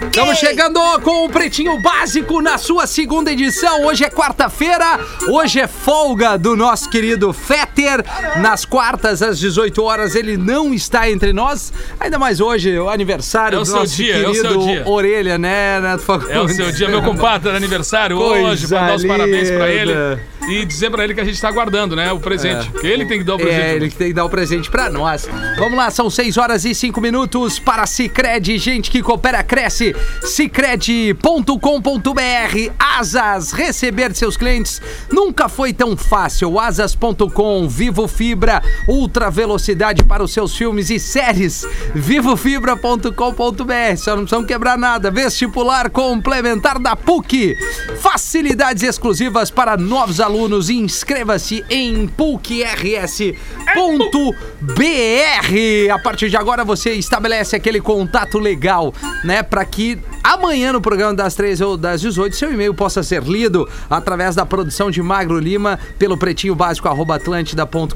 [0.00, 3.84] Estamos chegando com o Pretinho Básico na sua segunda edição.
[3.84, 8.04] Hoje é quarta-feira, hoje é folga do nosso querido Fetter.
[8.40, 11.72] Nas quartas, às 18 horas, ele não está entre nós.
[11.98, 14.58] Ainda mais hoje, o aniversário É o do seu nosso dia, é o querido seu
[14.60, 14.82] dia.
[14.86, 16.30] Orelha, né, Neto Fagundes?
[16.30, 19.92] É o seu dia, meu compadre, era aniversário Coisa hoje, dar os parabéns pra ele.
[20.48, 22.12] E dizer pra ele que a gente tá aguardando, né?
[22.12, 22.70] O presente.
[22.70, 23.60] Que ele tem que dar o presente.
[23.60, 25.28] É, ele que tem que dar o presente pra nós.
[25.58, 28.56] Vamos lá, são 6 horas e 5 minutos para Cicred.
[28.58, 29.94] Gente que coopera, cresce.
[30.22, 31.50] Cicred.com.br.
[32.78, 34.80] Asas, receber seus clientes
[35.10, 36.60] nunca foi tão fácil.
[36.60, 41.66] Asas.com, Vivo Fibra, ultra velocidade para os seus filmes e séries.
[41.92, 43.96] Vivofibra.com.br.
[43.96, 45.10] Só não precisamos quebrar nada.
[45.10, 47.56] Vestibular complementar da PUC.
[47.98, 50.35] Facilidades exclusivas para novos alunos.
[50.36, 52.66] Inscreva-se em PUCRS.br.
[55.92, 58.92] A partir de agora você estabelece aquele contato legal,
[59.24, 59.42] né?
[59.42, 63.66] Para que amanhã no programa das 13 ou das 18 seu e-mail possa ser lido
[63.88, 67.94] através da produção de Magro Lima pelo pretinho básico atlântida.com.br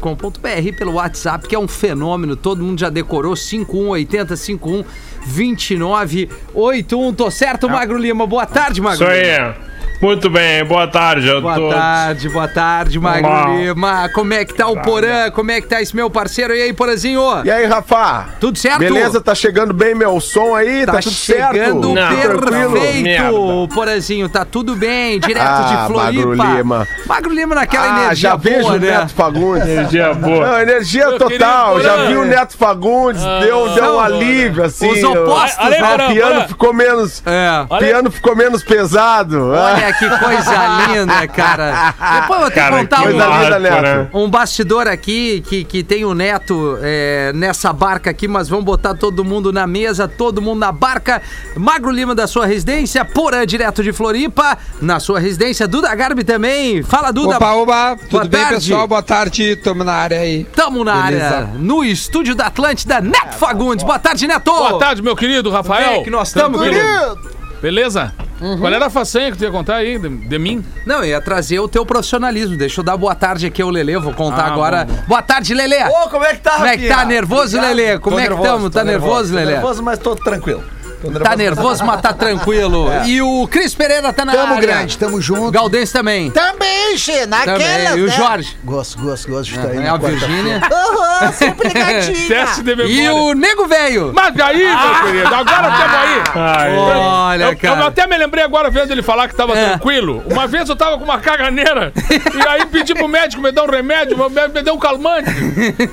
[0.79, 2.37] pelo WhatsApp, que é um fenômeno.
[2.37, 4.85] Todo mundo já decorou 5180 51
[5.27, 7.13] 2981.
[7.15, 8.27] Tô certo, Magro Lima?
[8.27, 9.49] Boa tarde, Magro Isso Lima.
[9.49, 9.71] aí.
[10.03, 11.75] Muito bem, boa tarde a Boa todos.
[11.75, 13.55] tarde, boa tarde, Magro.
[13.59, 14.09] Lima.
[14.15, 15.31] Como é que tá o Porã?
[15.31, 16.55] Como é que tá esse meu parceiro?
[16.57, 17.21] E aí, Porazinho?
[17.45, 18.31] E aí, Rafa?
[18.41, 18.79] Tudo certo?
[18.79, 19.21] Beleza?
[19.21, 20.87] Tá chegando bem meu som aí?
[20.87, 21.53] Tá, Tá, tudo certo?
[21.53, 22.73] chegando Não, tranquilo?
[22.73, 23.75] perfeito, Merda.
[23.75, 24.27] Porazinho.
[24.31, 26.35] Tá tudo bem, direto Ah, de Floripa.
[26.35, 26.89] Magro Lima.
[27.07, 28.91] Magro Lima naquela Ah, energia já vejo boa, o né?
[29.01, 29.69] Neto Fagundes.
[29.69, 30.47] Energia boa.
[30.47, 31.79] Não, energia Meu total.
[31.83, 34.91] Já vi o Neto Fagundes, deu, deu não, um alívio, assim.
[34.91, 37.23] Os opostos, Olha aí, o Porã, piano ficou menos.
[37.27, 37.67] É.
[37.69, 39.49] Olha- piano ficou menos pesado.
[39.51, 41.95] Olha que coisa linda, cara.
[42.21, 44.09] Depois eu vou ter que Cara, contar que um, Coisa linda, né?
[44.13, 48.95] um bastidor aqui que, que tem o Neto é, nessa barca aqui, mas vamos botar
[48.95, 51.23] todo mundo na mesa, todo mundo na barca.
[51.57, 56.83] Magro Lima da sua residência, Porã direto de Floripa, na sua residência, Duda Garbi também.
[56.83, 57.37] Fala, Duda.
[57.37, 58.55] Opa, oba, tudo Boa bem, tarde.
[58.57, 58.87] pessoal?
[58.89, 60.45] Boa tarde, tamo na área aí.
[60.45, 61.25] Tamo na Beleza.
[61.27, 63.85] área, no estúdio da Atlântida, Neto Fagundes.
[63.85, 64.51] Boa tarde, Neto.
[64.53, 65.89] Boa tarde, meu querido Rafael.
[65.89, 67.19] Como é que nós estamos, Tranquilo?
[67.63, 68.13] Beleza?
[68.41, 68.59] Uhum.
[68.59, 70.65] Qual era a façanha que tu ia contar aí de, de mim?
[70.87, 72.57] Não, eu ia trazer o teu profissionalismo.
[72.57, 73.99] Deixa eu dar boa tarde aqui ao Lelê.
[73.99, 74.85] Vou contar Ah, agora.
[74.87, 75.03] bom, bom.
[75.09, 75.85] Boa tarde, Lelê.
[75.85, 77.05] Ô, como é que tá, Como é que tá?
[77.05, 77.61] Nervoso.
[77.61, 77.99] Lelê?
[77.99, 78.71] Como Tô é que nervoso, tamo?
[78.71, 79.53] tô Tá nervoso, tô Lelê?
[79.53, 80.65] nervoso, mas tô tranquilo.
[81.01, 82.89] Tô Tá nervoso, mas tá tranquilo.
[83.07, 84.61] E o Cris Pereira tá na Tamo área.
[84.61, 85.51] grande, tamo junto.
[85.51, 86.31] Galdense também.
[86.31, 87.97] Também, Xê, naquela.
[87.97, 88.57] E o Jorge?
[88.63, 89.79] Gosto, gosto, gosto de estar aí.
[89.85, 90.61] É a Virgínia.
[90.71, 91.71] Aham, sempre.
[92.29, 92.93] Teste de memória.
[92.93, 94.13] E o Nego Velho.
[94.15, 96.23] Mas aí, meu querido, agora estamos aí.
[96.35, 97.87] Ai, Olha, eu, eu cara.
[97.87, 99.69] até me lembrei agora vendo ele falar que tava É.
[99.71, 100.23] tranquilo.
[100.31, 103.71] Uma vez eu tava com uma caganeira e aí pedi pro médico me dar um
[103.71, 105.31] remédio, me, me deu um calmante.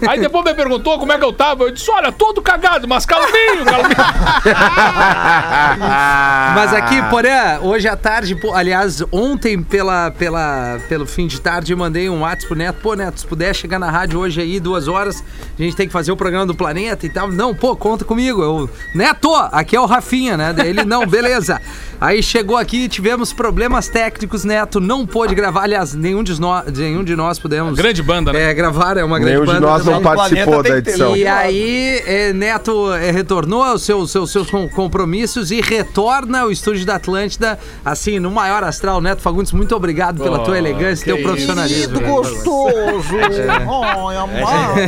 [0.07, 1.63] Aí depois me perguntou como é que eu tava.
[1.63, 4.96] Eu disse: olha, todo cagado, mas calminho, calminho.
[6.55, 7.31] Mas aqui, porém,
[7.61, 12.21] hoje à tarde, pô, aliás, ontem pela, pela, pelo fim de tarde, eu mandei um
[12.21, 12.79] WhatsApp pro Neto.
[12.81, 15.23] Pô, Neto, se puder chegar na rádio hoje aí, duas horas,
[15.57, 17.29] a gente tem que fazer o programa do Planeta e tal.
[17.31, 18.41] Não, pô, conta comigo.
[18.41, 20.53] Eu, Neto, aqui é o Rafinha, né?
[20.53, 21.61] Daí ele, não, beleza.
[21.99, 25.63] Aí chegou aqui, tivemos problemas técnicos, Neto não pôde gravar.
[25.63, 27.75] Aliás, nenhum de nós, nenhum de nós pudemos.
[27.77, 28.51] Grande banda, né?
[28.51, 31.15] É, gravar, é uma grande Nenhum de banda nós não participou da edição.
[31.15, 36.51] E aí, é, Neto é, retornou aos seus, seus, seus com- compromissos e retorna ao
[36.51, 39.01] estúdio da Atlântida, assim, no maior astral.
[39.01, 41.99] Neto Fagundes, muito obrigado pela Oh, tua elegância e teu profissionalismo.
[41.99, 43.17] Querido, gostoso.
[43.19, 44.79] Ai, amado.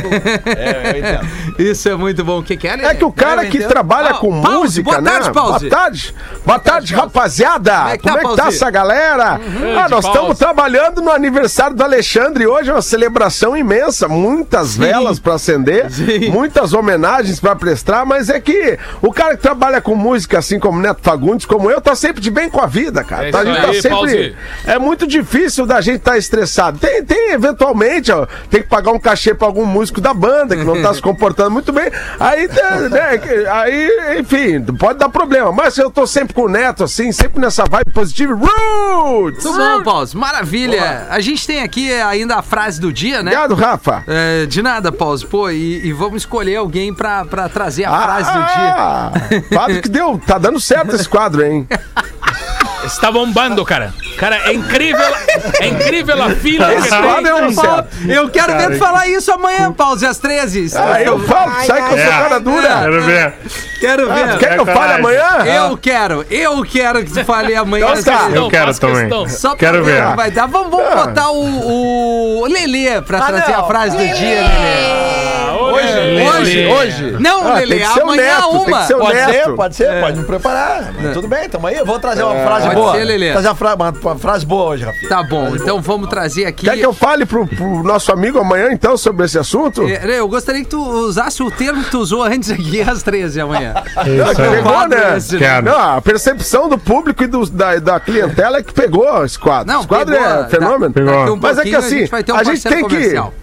[0.46, 1.20] É.
[1.62, 2.38] Isso é muito bom.
[2.38, 2.70] O que, que é?
[2.86, 5.10] É que o cara que trabalha Ah, com Pause, música, boa né?
[5.10, 5.68] tarde, Pause.
[5.68, 6.14] Boa tarde.
[6.46, 7.72] Boa tarde, rapaziada.
[7.76, 9.24] Como é que tá, Como é que tá essa galera?
[9.34, 12.46] Ah, Grande nós estamos trabalhando no aniversário do Alexandre.
[12.46, 14.08] Hoje é uma celebração imensa.
[14.08, 16.30] Muitas velas pra acender, Sim.
[16.30, 20.80] muitas homenagens pra prestar, mas é que o cara que trabalha com música, assim como
[20.80, 23.28] Neto Fagundes, como eu, tá sempre de bem com a vida, cara.
[23.28, 23.96] É Tá- a gente tá aí, sempre.
[23.96, 24.36] Pause.
[24.66, 26.78] É muito difícil da gente estar estressado.
[26.78, 30.64] Tem, tem, eventualmente, ó, tem que pagar um cachê pra algum músico da banda que
[30.64, 31.90] não tá se comportando muito bem.
[32.18, 35.52] Aí, né, né, aí, enfim, pode dar problema.
[35.52, 38.34] Mas eu tô sempre com o Neto, assim, sempre nessa vibe positiva.
[38.34, 39.42] Roots!
[39.42, 40.08] Tudo bom, Paulo?
[40.14, 41.06] Maravilha.
[41.10, 43.30] A gente tem aqui ainda a frase do dia, né?
[43.32, 44.04] Obrigado, Rafa.
[44.06, 45.10] É, de nada, Paulo.
[45.28, 48.74] Pô, e, e vamos escolher alguém pra, pra trazer a frase do dia.
[48.76, 49.12] Ah,
[49.52, 50.20] quadro que deu.
[50.26, 51.66] Tá dando certo esse quadro, hein?
[52.84, 53.92] Está bombando, cara.
[54.18, 55.04] Cara, é incrível.
[55.60, 58.10] É incrível a fila Esse quadro é um Paulo, certo.
[58.10, 60.70] eu quero ver tu falar isso amanhã, Pause, às 13.
[60.76, 62.22] Ah, eu falo, sai que eu sou ai.
[62.22, 62.78] cara dura.
[62.80, 63.34] Quero ver.
[63.80, 64.32] Quero Ah, ver.
[64.32, 64.98] tu quer que eu fale coragem.
[64.98, 65.54] amanhã?
[65.68, 67.86] Eu quero, eu quero que tu fale amanhã.
[67.92, 68.20] Então tá.
[68.26, 68.96] assim, Eu quero também.
[69.08, 69.28] questão.
[69.28, 70.46] Só pra Quero ver vai dar.
[70.46, 70.96] Vamos, vamos Ah.
[71.06, 73.60] botar o, o Lelê pra Ah, trazer não.
[73.60, 75.09] a frase do dia, Lelê.
[75.70, 76.26] Ah, ô, Lelê.
[76.28, 77.16] Hoje, hoje.
[77.20, 78.78] Não, Ah, Lelê, tem que amanhã Neto, tem uma.
[78.80, 79.30] que ser o Pode Neto.
[79.32, 80.92] ser, pode ser, pode me preparar.
[81.00, 81.76] Mas Tudo bem, tamo aí.
[81.76, 82.92] Eu vou trazer uma frase Pode boa.
[82.94, 83.32] ser, Lelê.
[83.32, 85.08] Trazer uma, fra- uma- uma frase boa hoje, Rafinha.
[85.08, 86.66] Tá bom, então vamos trazer aqui.
[86.66, 89.82] Quer que eu fale pro, pro nosso amigo amanhã, então, sobre esse assunto?
[89.88, 93.40] É, Eu gostaria que tu usasse o termo que tu usou antes aqui às 13
[93.40, 93.74] amanhã.
[93.86, 94.50] Isso aí.
[94.50, 95.16] Pegou, né?
[95.16, 95.60] esse, né?
[95.62, 99.66] Não, a percepção do público e do- da, da clientela é que pegou esse quadro.
[99.72, 100.94] Não, esse quadro pegou, é fenômeno.
[101.32, 102.82] Um Mas é que pouquinho a assim, gente vai ter um a gente tem que
[102.82, 103.34] comercial.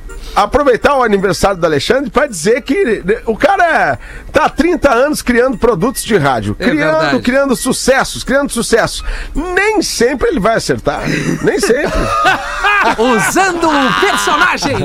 [0.44, 3.98] Aproveitar o aniversário do Alexandre pra dizer que o cara
[4.32, 7.20] tá há 30 anos criando produtos de rádio, É criando, verdade.
[7.24, 9.04] criando sucessos, criando sucesso.
[9.34, 11.02] Nem sempre ele vai acertar,
[11.42, 11.92] nem sempre.
[12.98, 14.76] Usando o personagem.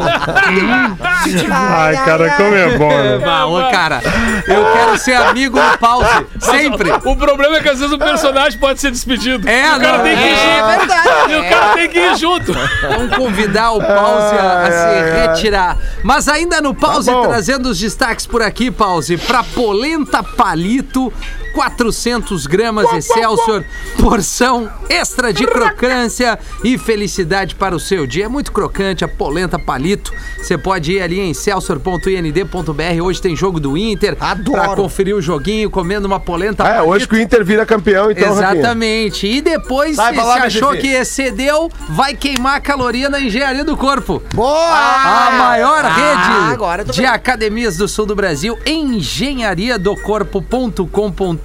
[1.50, 3.70] Ai, cara, como é bom, né?
[3.70, 4.00] Cara,
[4.46, 6.26] eu quero ser amigo no pause.
[6.40, 6.90] Sempre.
[7.04, 9.48] O problema é que às vezes o personagem pode ser despedido.
[9.48, 10.78] É, o cara não, tem que ir é junto.
[10.78, 11.32] verdade.
[11.32, 12.52] E o cara tem que ir junto.
[12.88, 15.78] Vamos convidar o Pause a, a Ai, se retirar.
[16.02, 19.16] Mas ainda no Pause, Tá trazendo os destaques por aqui, Pause.
[19.16, 21.12] Pra polenta palito,
[21.52, 23.64] 400 gramas Excelsior,
[24.00, 28.24] porção extra de crocância e felicidade para o seu dia.
[28.24, 30.12] É muito crocante a polenta palito.
[30.38, 33.02] Você pode ir ali em celsior.ind.br.
[33.02, 34.16] Hoje tem jogo do Inter.
[34.20, 34.58] Adoro.
[34.60, 38.34] Pra conferir o joguinho, comendo uma polenta É, hoje que o Inter vira campeão, então,
[38.34, 38.52] Rafinha.
[38.60, 39.26] Exatamente.
[39.26, 43.20] E depois, Sai se lá, você meu achou que excedeu, vai queimar a caloria na
[43.20, 44.22] engenharia do corpo.
[44.34, 44.72] Boa!
[44.72, 47.10] A maior Ah, rede de bem.
[47.10, 51.41] academias do sul do Brasil, engenhariadocorpo.com.br.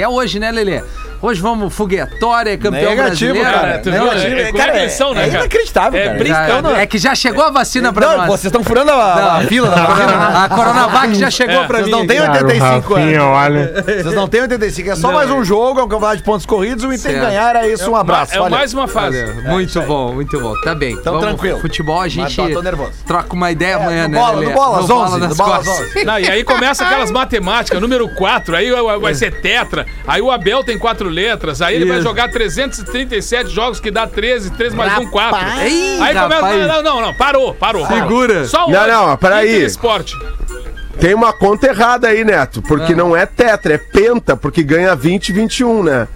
[0.00, 0.82] É hoje, né, Lelê?
[1.22, 3.60] Hoje vamos foguetória, campeão Negativo, brasileiro.
[3.60, 3.78] cara.
[3.78, 4.04] tu viu?
[4.04, 4.36] Negativo.
[4.36, 5.28] É, é, Cara, é- né, é cara?
[5.28, 6.18] inacreditável, É cara.
[6.18, 6.70] brincando.
[6.76, 8.26] É que já chegou a vacina pra Não, nós.
[8.28, 10.44] vocês estão furando a, a fila da vacina.
[10.44, 11.92] A Coronavac já chegou É, pra Vocês mim.
[11.92, 12.26] não têm aqui.
[12.26, 13.36] Cara, o 85 Rafinha, anos.
[13.36, 13.82] olha.
[13.84, 16.84] Vocês não têm 85, é só mais um jogo, é um campeonato de pontos corridos,
[16.84, 18.34] o Inter ganhar, era isso, um abraço.
[18.34, 19.22] É mais uma fase.
[19.44, 20.54] Muito bom, muito bom.
[20.64, 20.92] Tá bem.
[20.94, 21.60] Então, Vamos, tranquilo.
[21.60, 22.92] Futebol a gente tô- tô nervoso.
[23.06, 25.86] troca uma ideia amanhã, no né, no bola, às 11, nas no bola, às costas.
[25.96, 26.04] 11.
[26.04, 30.30] Não, e aí começa aquelas matemáticas, número 4, aí vai- vai ser tetra, aí o
[30.30, 34.96] Abel tem quatro letras, aí ele vai jogar 337 jogos, que dá 13, 3 mais
[34.98, 35.38] 1, 4.
[35.66, 36.28] Ih, Aí começa.
[36.28, 36.66] rapaz.
[36.66, 37.86] Não, não, não, parou, parou.
[37.86, 38.02] parou.
[38.02, 38.44] Segura.
[38.46, 39.64] Só Não, hoje, não, peraí.
[39.64, 40.16] Esporte.
[40.98, 45.30] Tem uma conta errada aí, Neto, porque não é tetra, é penta, porque ganha 20
[45.30, 46.06] e 21, né?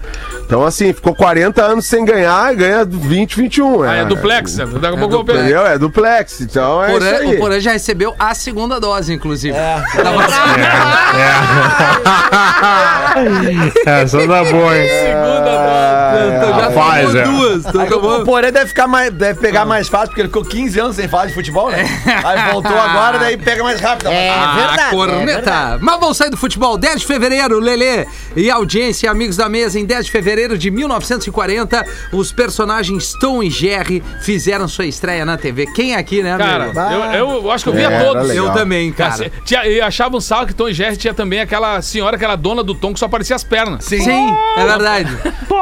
[0.45, 3.81] Então, assim, ficou 40 anos sem ganhar e ganha 20 e 21.
[3.83, 4.55] Ah, é duplex.
[4.55, 5.21] Daqui a pouco eu.
[5.21, 5.65] Entendeu?
[5.65, 7.35] É duplex, então é Porã- isso aí.
[7.35, 9.55] o Porã já recebeu a segunda dose, inclusive.
[9.57, 9.81] É.
[10.03, 10.11] Da
[13.85, 14.01] É.
[14.01, 14.87] Essa tá boa, hein?
[14.89, 16.59] Segunda dose.
[16.59, 17.23] já Rapaz, tomou é.
[17.23, 17.63] duas.
[17.71, 20.43] tu Aí, tomou- o Porém deve ficar mais, deve pegar mais fácil, porque ele ficou
[20.45, 21.85] 15 anos sem falar de futebol, né?
[22.23, 24.09] Aí voltou agora, daí pega mais rápido.
[24.09, 24.81] É Ah, verdade.
[24.81, 25.25] é corneta.
[25.25, 25.77] verdade.
[25.83, 26.77] Mas vamos sair do futebol.
[26.77, 28.05] 10 de fevereiro, Lelê
[28.35, 29.79] e audiência, amigos da mesa.
[29.79, 35.37] Em 10 de fevereiro de 1940, os personagens Tom e Jerry fizeram sua estreia na
[35.37, 35.65] TV.
[35.73, 36.71] Quem aqui, né, Cara,
[37.17, 38.29] eu, eu acho que eu via Era todos.
[38.31, 39.31] Eu também, cara.
[39.45, 42.63] Tinha, e achava um sal que Tom e Jerry tinha também aquela senhora, aquela dona
[42.63, 43.85] do Tom que só aparecia as pernas.
[43.85, 44.03] Sim,
[44.57, 45.17] é verdade.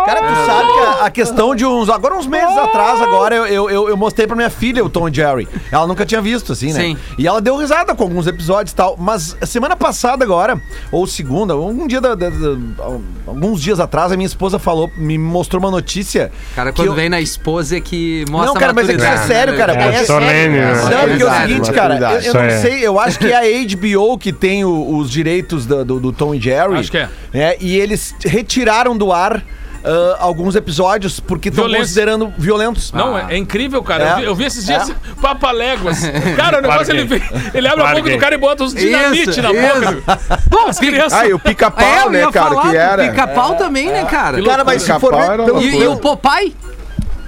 [0.05, 1.89] Cara, tu sabe que a, a questão de uns.
[1.89, 5.07] Agora, uns meses atrás, agora, eu, eu, eu, eu mostrei pra minha filha o Tom
[5.07, 5.47] e Jerry.
[5.71, 6.79] Ela nunca tinha visto, assim, né?
[6.81, 6.97] Sim.
[7.17, 8.95] E ela deu risada com alguns episódios e tal.
[8.97, 10.59] Mas semana passada, agora,
[10.91, 12.97] ou segunda, algum dia da- da- da-
[13.27, 16.31] alguns dias atrás, a minha esposa falou, me mostrou uma notícia.
[16.55, 19.05] Cara, quando eu- vem na esposa é que mostra Não, cara, mas é que isso
[19.05, 19.73] é maturidade, sério, né, cara.
[19.73, 19.83] Lelê?
[19.95, 20.73] É, É solene, né?
[20.73, 22.61] Não, porque é o seguinte, cara, eu, eu não aí.
[22.61, 26.11] sei, eu acho que é a HBO que tem o- os direitos do, do- do
[26.11, 26.77] Tom e Jerry.
[26.79, 27.09] Acho que é.
[27.33, 29.43] né, E eles retiraram do ar
[29.83, 32.91] ah, alguns episódios porque estão considerando violentos.
[32.91, 34.03] Não, é, é incrível, cara.
[34.03, 34.11] É.
[34.11, 34.93] Eu, vi, eu vi esses dias É.
[35.21, 35.99] papaléguas.
[36.35, 37.21] Cara, o negócio ele, vem-
[37.53, 40.19] ele abre a Claro boca do cara e bota uns dinamite Isso, na boca.
[40.49, 41.13] Bom, As crianças.
[41.13, 43.07] Ah, e o É, pica-pau, eu né, ia cara, que era.
[43.09, 44.41] pica-pau também, né, cara?
[44.43, 45.13] Cara, mas se for
[45.61, 46.55] E, e o Popeye?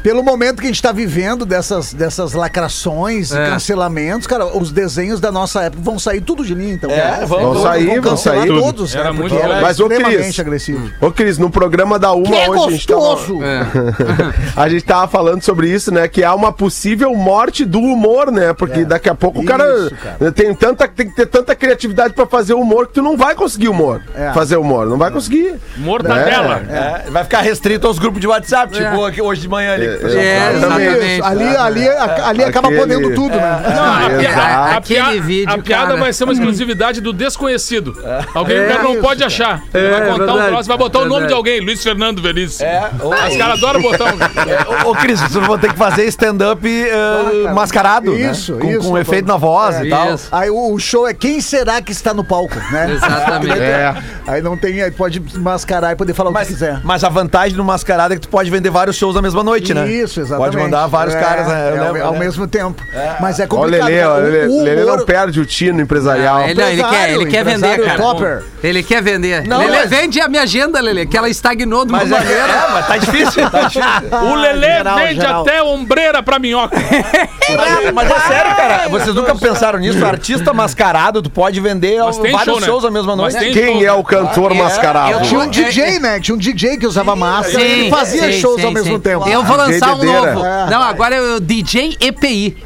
[0.06, 3.44] Pelo momento que a gente tá vivendo dessas, dessas lacrações É.
[3.48, 6.92] e cancelamentos, cara, os desenhos da nossa época vão sair tudo de linha, então.
[6.92, 7.26] É, cara.
[7.26, 8.60] vão- Vão sair, vão cancelar sair.
[8.62, 9.62] todos, Era né, muito porque legal.
[9.64, 10.92] Mas, ô, Cris, extremamente agressivo.
[11.02, 13.40] Ô, Cris, no programa da Uma Que é hoje a gente tava- gostoso!
[14.56, 16.08] a gente tava falando sobre isso, né?
[16.08, 18.54] Que há uma possível morte do humor, né?
[18.54, 20.32] Porque daqui a pouco o cara, Isso, cara.
[20.32, 23.70] Tem, tanta, tem que ter tanta criatividade pra fazer humor que tu não vai conseguir
[23.70, 24.04] humor.
[24.16, 24.32] É.
[24.34, 25.56] Fazer humor, não vai conseguir.
[25.78, 26.62] Mortadela.
[26.70, 29.95] É, vai ficar restrito aos grupos de WhatsApp, tipo aqui, hoje de manhã ali.
[30.04, 30.58] É, fala.
[30.58, 31.22] exatamente.
[31.24, 33.62] Ali, ali, ali acaba Aquele- podendo tudo, né?
[33.76, 33.84] Não,
[34.18, 34.40] a, Exato.
[34.40, 36.00] a- Aquele vídeo, a piada cara.
[36.00, 37.96] vai ser uma exclusividade do desconhecido.
[38.34, 39.28] Alguém que o cara não isso, pode cara.
[39.28, 39.64] achar.
[39.74, 40.40] Ele É, vai contar verdade.
[40.40, 41.28] um troço, vai botar o nome Verdade.
[41.30, 42.68] de alguém, Luiz Fernando Veríssimo.
[42.70, 44.86] É, ô, Os caras adoram botar um.
[44.88, 48.62] Ô, ô, Cris, vocês vão ter que fazer stand-up eh, mascarado, Isso, né?
[48.62, 48.90] Com, isso.
[48.90, 50.14] com efeito na voz e tal.
[50.14, 50.28] Isso.
[50.32, 52.92] Aí o, o show é quem será que está no palco, né?
[52.94, 53.56] Exatamente.
[53.66, 53.96] É.
[54.28, 56.80] Aí não tem, aí pode mascarar e poder falar o que Mas, quiser.
[56.84, 59.74] mas a vantagem do mascarado é que tu pode vender vários shows na mesma noite,
[59.74, 59.85] né?
[59.86, 59.92] Né?
[59.94, 60.52] Isso, exatamente.
[60.54, 61.68] Pode mandar vários É, caras, né?
[61.70, 62.20] É, lembro, ao né?
[62.20, 62.82] mesmo tempo.
[63.20, 63.88] Mas é Olha o complicado.
[63.88, 64.10] Lelê, cara.
[64.10, 66.42] ó, O- Lelê, o Lelê não humor- perde o tino empresarial.
[66.48, 67.98] Ele, ele quer, ele quer vender, cara.
[67.98, 68.44] topper.
[68.64, 69.48] Ele quer vender.
[69.48, 72.16] Não, Lelê, mas- vende a minha agenda, Lelê, que ela estagnou de uma Mas é,
[72.18, 72.42] maneira.
[72.54, 73.86] é, mas tá difícil, tá difícil.
[74.26, 75.42] O Lelê geral, vende geral.
[75.42, 76.76] até ombreira pra minhoca.
[77.56, 78.90] Mas, mas é sério, cara.
[78.90, 80.04] Vocês nunca pensaram nisso?
[80.04, 82.66] Artista mascarado, tu pode vender Mas vários show, né?
[82.66, 83.52] shows à mesma Mas noite.
[83.54, 85.12] Quem show, é o cantor É, mascarado?
[85.12, 86.20] eu Tinha um É, DJ, né?
[86.20, 89.28] Tinha um DJ que usava máscara e ele fazia shows ao mesmo tempo.
[89.30, 90.46] Eu vou lançar um novo.
[90.46, 90.70] É.
[90.70, 92.58] Não, agora é o DJ EPI.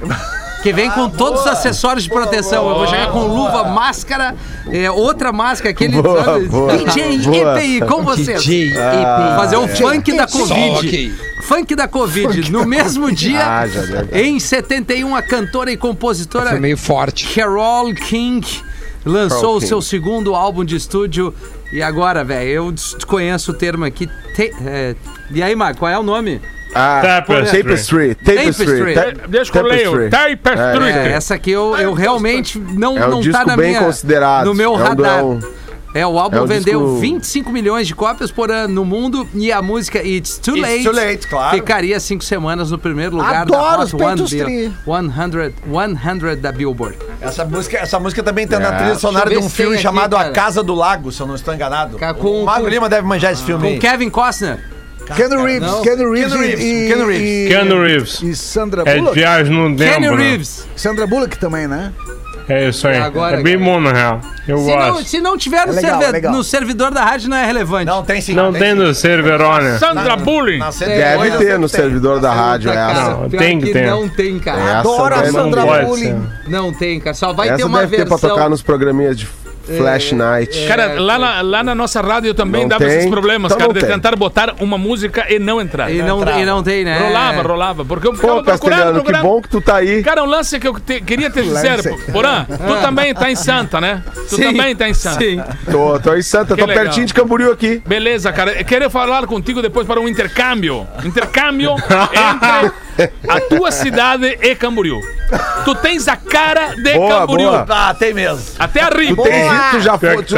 [0.62, 2.68] Que vem com todos os acessórios de proteção.
[2.68, 4.36] Eu vou chegar com luva, máscara,
[4.70, 6.46] é, outra máscara, aquele Boa, sabe?
[6.50, 7.58] boa, DJ boa.
[7.62, 8.44] EPI, com vocês.
[8.44, 9.68] DJ Ah, Fazer o é.
[9.70, 11.14] funk da Covid.
[11.44, 12.52] Funk da Covid.
[12.52, 13.64] No mesmo dia, Ah,
[14.12, 17.26] em 71, a cantora e compositora Foi meio forte.
[17.34, 18.46] Carole King
[19.06, 19.90] lançou Carole o seu King.
[19.90, 21.34] segundo álbum de estúdio.
[21.72, 24.08] E agora, velho, eu desconheço o termo aqui.
[24.36, 24.94] Te- é,
[25.32, 26.42] E aí, Marco, qual é o nome?
[26.80, 27.64] Ah, Tapestry.
[27.64, 28.16] Tapestry.
[28.16, 28.94] Tapestry.
[28.94, 28.94] Tapestry.
[28.94, 30.10] Ta- Deixa que eu leio.
[30.10, 30.38] Tapestry.
[30.38, 30.90] Tapestry.
[30.90, 33.82] É, essa aqui eu, eu realmente não, É um não disco tá na bem minha,
[33.84, 34.46] considerado.
[34.46, 35.24] no meu É um radar.
[35.24, 35.60] do-
[35.96, 39.28] É, o álbum é um vendeu disco- 25 milhões de cópias por ano no mundo
[39.34, 41.56] e a música It's Too It's Late, Too Late, claro.
[41.58, 44.74] ficaria cinco semanas no primeiro lugar Adoro da Hot peitos 100, tri.
[44.86, 46.96] 100, 100 da Billboard.
[47.20, 48.78] Essa música, essa música também tem na É.
[48.78, 50.30] trilha sonora de um filme aqui, chamado cara.
[50.30, 51.98] A Casa do Lago, se eu não estou enganado.
[52.20, 53.80] Com- o Mago com- Lima deve manjar esse filme Com aí.
[53.80, 54.64] Kevin Costner.
[55.16, 55.82] Keanu Reeves, Não.
[55.82, 58.22] Keanu Reeves, Keanu Reeves, e, Keanu Reeves.
[58.24, 59.16] e- Sandra É de Bullock.
[59.20, 59.94] viagem no tempo.
[59.94, 60.16] Kenny né?
[60.16, 60.68] Reeves.
[60.76, 61.92] Sandra Bullock também, né?
[62.48, 62.98] É isso aí.
[62.98, 63.66] Agora, é bem cara.
[63.72, 64.22] bom, na real.
[64.48, 65.04] Eu Se não, gosto.
[65.08, 66.34] se não tiver no, É legal, serve- legal.
[66.34, 67.86] no servidor da rádio, não é relevante.
[67.86, 68.34] Não, tem sim.
[68.34, 69.78] Não tem no Cerverone.
[69.78, 70.58] Sandra Bullying.
[70.58, 71.80] Na Deve 102, ter no tem.
[71.80, 72.94] servidor da rádio essa.
[73.12, 73.86] Não, tem que ter.
[73.86, 74.60] Não tem, cara.
[74.62, 76.16] Essa Adoro a Sandra não ser.
[76.48, 77.14] Não tem, cara.
[77.14, 78.30] Só vai ter Essa uma deve ter pra versão.
[78.32, 79.28] tocar nos programinhas de
[79.78, 80.68] Flash Night.
[80.68, 82.98] Cara, lá na, lá na nossa rádio também Não dava tem?
[82.98, 83.90] esses problemas, Então cara, de tem.
[83.96, 85.92] tentar botar uma música e não entrar.
[85.92, 86.98] E não, e não tem, né?
[87.00, 87.86] Rolava, rolava.
[87.86, 89.24] Porque eu ficava Pô, procurando, Castelhano, que procurando.
[89.24, 90.02] bom que tu tá aí.
[90.04, 91.80] Cara, um lance que eu te- queria te dizer,
[92.12, 94.04] Porã, tu também tá em Santa, né?
[94.30, 95.20] Tu Sim, também tá em Santa.
[95.20, 95.42] Sim.
[95.72, 96.84] Tô, tô em Santa, Que tô legal.
[96.86, 97.82] pertinho de Camboriú aqui.
[97.86, 98.52] Beleza, cara.
[98.54, 100.88] Eu quero falar contigo depois para um intercâmbio.
[101.04, 102.72] Intercâmbio entre
[103.28, 105.00] a tua cidade e Camboriú.
[105.64, 107.50] Tu tens a cara de Boa, Camboriú.
[107.50, 107.66] boa.
[107.70, 108.40] Ah, tem mesmo.
[108.58, 109.24] Até Tu, arriba.
[109.24, 110.24] tens, tu já foi.
[110.24, 110.36] Tu,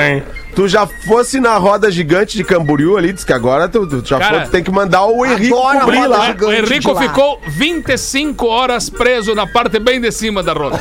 [0.56, 4.20] tu já fosse na roda gigante de Camboriú ali, diz que agora tu, tu já
[4.20, 6.36] Cara, foi, tu tem que mandar o Henrique cobrir lá.
[6.42, 7.02] O Henrico lá.
[7.02, 10.78] ficou 25 horas preso na parte bem de cima da roda.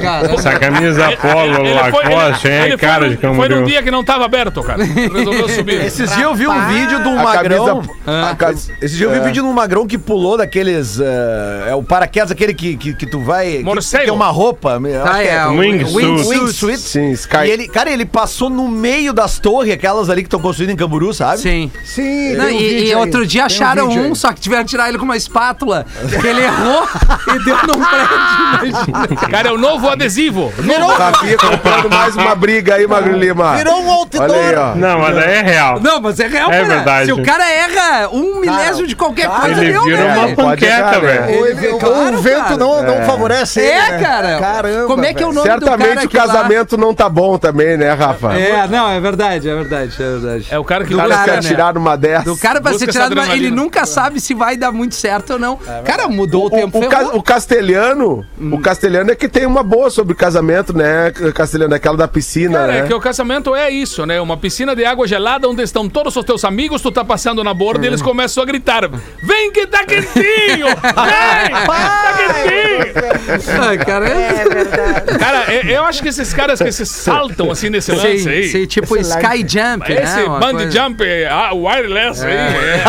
[0.00, 3.64] Cara, Essa camisa Polo, Lacoste, ele é foi cara de Foi num Camboriú.
[3.64, 4.82] dia que não tava aberto, cara.
[4.84, 5.84] Resolveu subir.
[5.84, 7.66] Esses dias eu vi um vídeo de um A magrão.
[7.82, 10.98] camisa- a ca- Esses dias eu vi um vídeo de um magrão que pulou daqueles.
[11.00, 13.58] eh, é o paraquedas, aquele que, que, que tu vai.
[13.58, 14.04] que- Morcego.
[14.04, 14.80] Que é uma roupa.
[15.04, 15.96] Ah, que é, Wingsuit.
[16.06, 16.38] wingsuit.
[16.40, 16.78] Wingsuit.
[16.78, 17.36] Sim, Sky.
[17.46, 20.76] E ele, cara, ele passou no meio das torres, aquelas ali que estão construídas em
[20.76, 21.38] Camburu, sabe?
[21.38, 21.70] Sim.
[21.84, 22.94] Sim, Não, tem um e, vídeo e aí.
[22.96, 24.16] outro dia Tem acharam vídeo um, aí.
[24.16, 25.84] só que tiveram que tirar ele com uma espátula.
[26.20, 26.86] que ele errou
[27.34, 29.28] e deu num prédio, imagina.
[29.30, 30.52] Cara, é o novo adesivo.
[30.98, 33.56] Rafinha comprando mais uma briga aí, Magro Lima.
[33.56, 34.22] Virou um outdoor.
[34.30, 34.74] Olha aí, ó.
[34.74, 35.80] Não, mas aí é real.
[35.80, 36.74] Não, mas é real, É cara.
[36.74, 37.06] verdade.
[37.06, 40.14] Se o cara erra um milésimo de qualquer coisa, Ele deu, vira né?
[40.16, 41.00] uma pode panqueca, né?
[41.00, 41.38] velho.
[41.38, 42.56] Ou, Ele- ele- ou claro, o vento cara.
[42.56, 43.98] não, não favorece ele, É, né?
[43.98, 44.38] cara.
[44.38, 46.94] Caramba, Como é que é o nome do cara Certamente o que lá- casamento não
[46.94, 48.32] tá bom também, né, Rafa?
[48.38, 50.46] É, não, é verdade, é verdade, é verdade.
[50.50, 51.40] É o cara que Do O cara né?
[51.40, 52.24] tirar numa dessa.
[52.24, 55.34] Do cara pra Busca ser tirado, mas ele nunca sabe se vai dar muito certo
[55.34, 55.56] ou não.
[55.84, 56.78] cara, mudou o, tempo.
[56.78, 61.10] O, o, ca- o castelhano, o castelhano é que tem uma boa sobre casamento, né,
[61.34, 61.74] castelhano?
[61.74, 62.78] Aquela da piscina, Cara, né?
[62.80, 64.20] é que o casamento é isso, né?
[64.20, 67.52] Uma piscina de água gelada onde estão todos os teus amigos, tu tá passando na
[67.54, 68.88] borda e eles começam a gritar:
[69.22, 70.66] Vem que tá quentinho!
[70.66, 71.62] Vem!
[71.72, 73.62] Tá quentinho!
[73.62, 75.18] Ah, cara, é...
[75.18, 78.50] Cara, é- eu acho que esses caras que se saltam assim nesse lance Sei, aí.
[78.52, 80.24] sei, tipo sky jump, Esse né?
[80.24, 82.32] uma band coisa- jump ah, wireless aí.
[82.32, 82.82] é.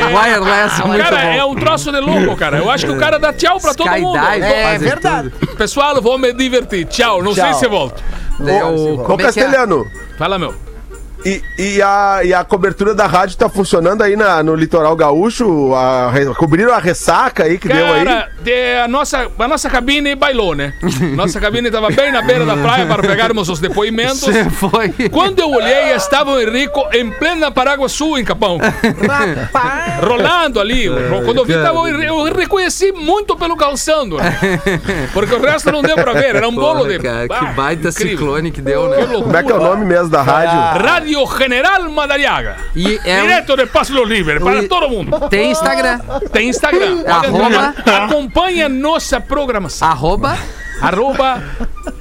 [0.00, 1.32] É, wireless, muito Cara, bom.
[1.32, 2.58] é um troço de louco, cara.
[2.58, 4.16] Eu acho que o cara dá tchau pra todo mundo.
[4.18, 5.30] Skydive, É verdade.
[5.30, 5.56] tudo.
[5.56, 6.84] Pessoal, vou me divertir.
[6.86, 7.22] Tchau.
[7.22, 7.54] Não sei Tchau.
[7.54, 8.02] se volto.
[8.46, 9.24] É, o- é que é?
[9.26, 9.86] Castelhano,
[10.18, 10.54] Fala, meu.
[11.26, 15.74] E, e, a, e a cobertura da rádio tá funcionando aí na, no litoral gaúcho?
[15.74, 18.04] A, cobriram a ressaca aí que deu aí?
[18.04, 20.72] Cara, de- a, nossa, a nossa cabine bailou, né?
[21.16, 24.20] Nossa cabine estava bem na beira da praia para pegarmos os depoimentos.
[24.20, 24.90] Você foi.
[25.10, 28.58] Quando eu olhei, estava o Henrico em plena Paraguaçu, em Capão.
[30.02, 30.88] Rolando ali.
[31.24, 34.16] Quando eu vi, tava, eu reconheci muito pelo calçando.
[34.18, 34.38] né?
[35.12, 36.36] Porque o resto não deu pra ver.
[36.36, 36.98] Era um bolo Porra, de.
[36.98, 38.18] cara, que baita incrível.
[38.18, 39.06] ciclone que deu, né?
[39.06, 40.82] Como é que é o nome mesmo da rádio?
[40.86, 42.56] Rádio General Madariaga.
[42.74, 44.68] E é um- Direto de Passo Livre, para Ui.
[44.68, 45.28] todo mundo.
[45.30, 46.00] tem Instagram.
[46.32, 47.04] Tem Instagram.
[47.08, 47.74] Arroba.
[47.78, 48.04] entrar.
[48.04, 49.88] Acompanhe a nossa programação.
[49.88, 50.36] Arroba.
[50.82, 51.42] Arroba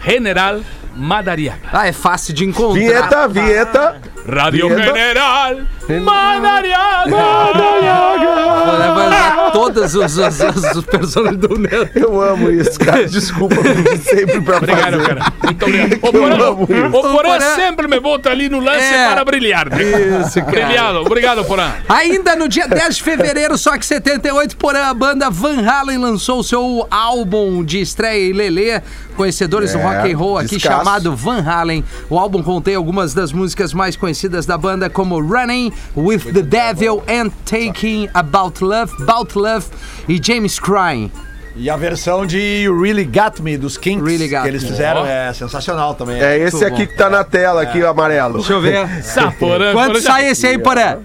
[0.03, 0.60] General
[0.95, 1.60] Madariaga.
[1.72, 2.74] Ah, é fácil de encontrar.
[2.79, 4.01] Vinheta, vinheta.
[4.27, 4.69] Rádio.
[4.69, 7.15] General Madariaga.
[9.53, 11.97] Todos os, os, os, os personagens do Neto.
[11.97, 13.05] Eu amo isso, cara.
[13.07, 13.55] Desculpa
[14.03, 15.07] sempre pra Obrigado, fazer.
[15.07, 15.33] cara.
[15.43, 15.93] Muito obrigado.
[16.01, 16.51] O Eu Porã,
[16.89, 19.07] o Porã Porã- sempre me bota ali no lance É.
[19.09, 19.69] para brilhar.
[19.69, 19.77] né?
[20.25, 20.51] Isso, cara.
[20.51, 20.97] Brilhado.
[20.99, 21.71] Obrigado, Porã.
[21.87, 26.43] Ainda no dia 10 de fevereiro, só que 78, porém, a banda Van Halen lançou
[26.43, 28.81] seu álbum de estreia em Lelê,
[29.15, 30.77] conhecedores do É, rock and roll aqui, descasso.
[30.79, 31.83] chamado Van Halen.
[32.09, 37.03] O álbum contém algumas das músicas mais conhecidas da banda, como Running with the Devil
[37.08, 39.65] and Taking About Love, About Love
[40.08, 41.12] e James Crying.
[41.58, 44.70] E a versão de You Really Got Me dos Kinks Really Got que eles Me.
[44.72, 45.05] fizeram Ó.
[45.05, 46.22] é sensacional também.
[46.22, 46.91] É esse Muito aqui bom.
[46.91, 48.39] que tá na tela, aqui, o amarelo.
[48.39, 48.88] Deixa eu ver.
[49.03, 50.98] Sa, Porã, Quanto sai esse aí, porém?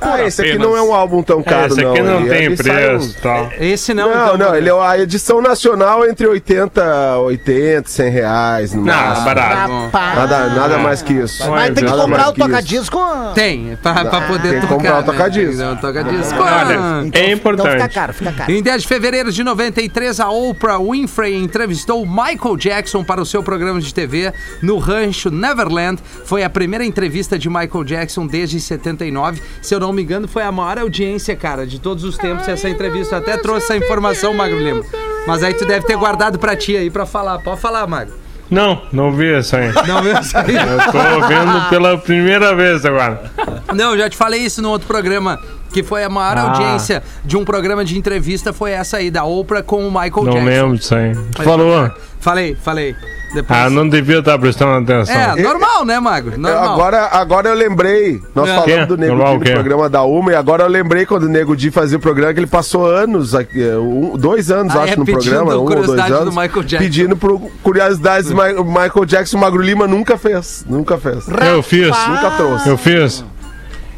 [0.00, 1.92] Ah, esse aqui não é um álbum tão É, caro, esse não.
[1.92, 3.52] aqui não tem ele sai um- preço e tal.
[3.58, 8.74] Esse não, Não, então, não, ele é a edição nacional entre 80, 80, 100 reais.
[8.74, 9.24] No Não, máximo.
[9.24, 9.72] barato.
[9.92, 11.42] Nada, nada mais que isso.
[11.44, 12.98] Não Mas é tem que comprar o tocadisco.
[13.34, 14.74] Tem, pra, pra poder tem que tocar.
[14.76, 15.56] comprar o tocadisco.
[15.56, 16.34] Tem um tocadisco.
[16.40, 17.00] Olha, Ah.
[17.02, 17.94] é Então fica importante.
[17.94, 18.52] caro, fica caro.
[18.52, 23.42] Em 10 de fevereiro de 93, a Oprah Winfrey entrevistou Michael Jackson para o seu
[23.42, 26.00] programa de TV no rancho Neverland.
[26.24, 29.40] Foi a primeira entrevista de Michael Jackson desde 79.
[29.62, 32.68] Se eu não me engano, foi a maior audiência, cara, de todos os tempos essa
[32.68, 33.16] entrevista.
[33.16, 34.82] Eu até trouxe essa informação, Magro Lima.
[35.26, 37.38] Mas aí tu deve ter guardado pra ti aí pra falar.
[37.40, 38.14] Pode falar, Magro.
[38.50, 39.70] Não, não vi isso aí.
[39.86, 40.54] Não, meu, isso aí.
[40.56, 43.30] Eu tô vendo pela primeira vez agora.
[43.74, 45.38] Não, eu já te falei isso no outro programa,
[45.70, 46.42] que foi a maior Ah.
[46.42, 50.32] audiência de um programa de entrevista, foi essa aí, da Oprah com o Michael Não
[50.32, 50.44] Jackson.
[50.48, 51.12] lembro disso aí.
[51.34, 51.90] Tu falou?
[52.20, 52.96] Falei, falei.
[53.34, 53.58] Depois...
[53.60, 55.14] Ah, não devia estar prestando atenção.
[55.14, 56.32] É, normal, né, Magro?
[56.34, 56.72] Eu- Normal.
[56.72, 58.20] Agora, agora eu lembrei.
[58.34, 58.54] Nós É.
[58.54, 58.86] falamos Quê?
[58.86, 59.52] do Nego Normal Di no quê?
[59.52, 62.40] programa da Uma e agora eu lembrei quando o Nego Di fazia o programa que
[62.40, 65.82] ele passou anos, aqui, é, um- dois anos, Ah, acho, é, no programa, um ou
[65.82, 66.34] dois anos.
[66.34, 66.78] Michael Jackson.
[66.78, 70.64] Pedindo por curiosidades do Mi- Michael Jackson, o Magro Lima nunca fez.
[70.68, 71.26] Nunca fez.
[71.28, 71.88] Eu fiz.
[72.08, 72.68] Nunca trouxe.
[72.68, 73.24] Eu fiz.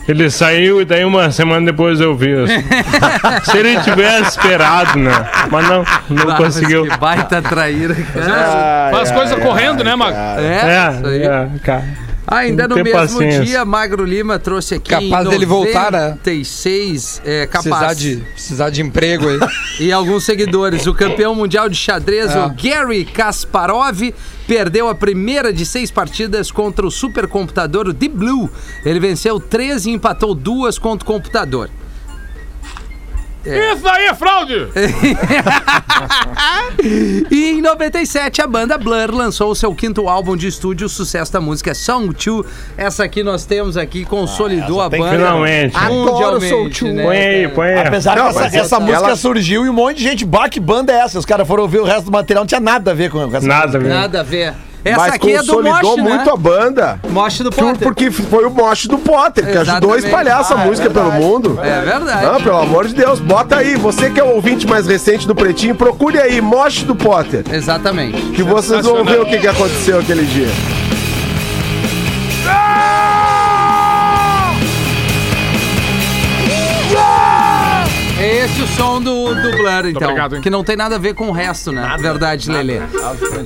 [0.08, 2.30] Ele saiu e daí uma semana depois eu vi.
[3.44, 5.12] Se ele tivesse esperado, né?
[5.50, 6.84] Mas não, não conseguiu.
[6.86, 8.86] Que baita traíra, cara.
[8.86, 10.16] Ai, Faz ai, coisa ai, correndo, né, Mago?
[10.16, 11.22] É, isso aí.
[11.22, 11.84] É, é, cara.
[12.30, 13.42] Ainda no mesmo paciência.
[13.44, 16.10] dia, Magro Lima trouxe aqui Capaz em dele voltar, né?
[16.10, 17.98] 96, é, Precisar capaz.
[17.98, 19.38] de, precisar de emprego aí.
[19.80, 20.86] E alguns seguidores.
[20.86, 22.38] O campeão mundial de xadrez, É.
[22.44, 24.12] o Gary Kasparov,
[24.46, 28.48] perdeu a primeira de seis partidas contra o supercomputador o Deep Blue.
[28.84, 31.68] Ele venceu três e empatou duas contra o computador.
[33.44, 34.68] Isso aí é fraude!
[37.30, 41.32] E em 97, a banda Blur lançou o seu quinto álbum de estúdio, o sucesso
[41.32, 42.46] da música Song 2.
[42.76, 45.10] Essa aqui nós temos aqui, consolidou essa a banda.
[45.16, 45.76] Finalmente.
[45.76, 47.86] Adoro Soul né, Põe aí, põe aí.
[47.86, 50.48] Apesar Não, que essa, essa ela- música ela- surgiu e um monte de gente, bah,
[50.48, 51.18] que banda é essa?
[51.18, 53.46] Os caras foram ouvir o resto do material, não tinha nada a ver com, essa
[53.46, 53.92] Nada, velho.
[53.94, 54.54] Nada a ver.
[54.84, 56.30] Essa Mas aqui é do consolidou Mosh, muito né?
[56.32, 57.00] a banda.
[57.10, 57.78] Mosh do Potter.
[57.86, 60.04] Porque foi o moche do Potter, que ajudou a Exatamente.
[60.06, 61.24] espalhar essa Ah, é música pelo verdade.
[61.24, 61.58] mundo.
[61.62, 62.26] É verdade.
[62.26, 63.76] Não, pelo amor de Deus, bota aí.
[63.76, 67.44] Você que é o ouvinte mais recente do Pretinho, procure aí, Moche do Potter.
[67.52, 68.20] Exatamente.
[68.32, 70.48] Que vocês vão ver o que, que aconteceu aquele dia.
[78.20, 80.02] É esse o som do, do Blur, então.
[80.02, 80.42] obrigado, hein?
[80.42, 81.96] que não tem nada a ver com o resto, né?
[81.98, 82.78] Verdade, Lelê.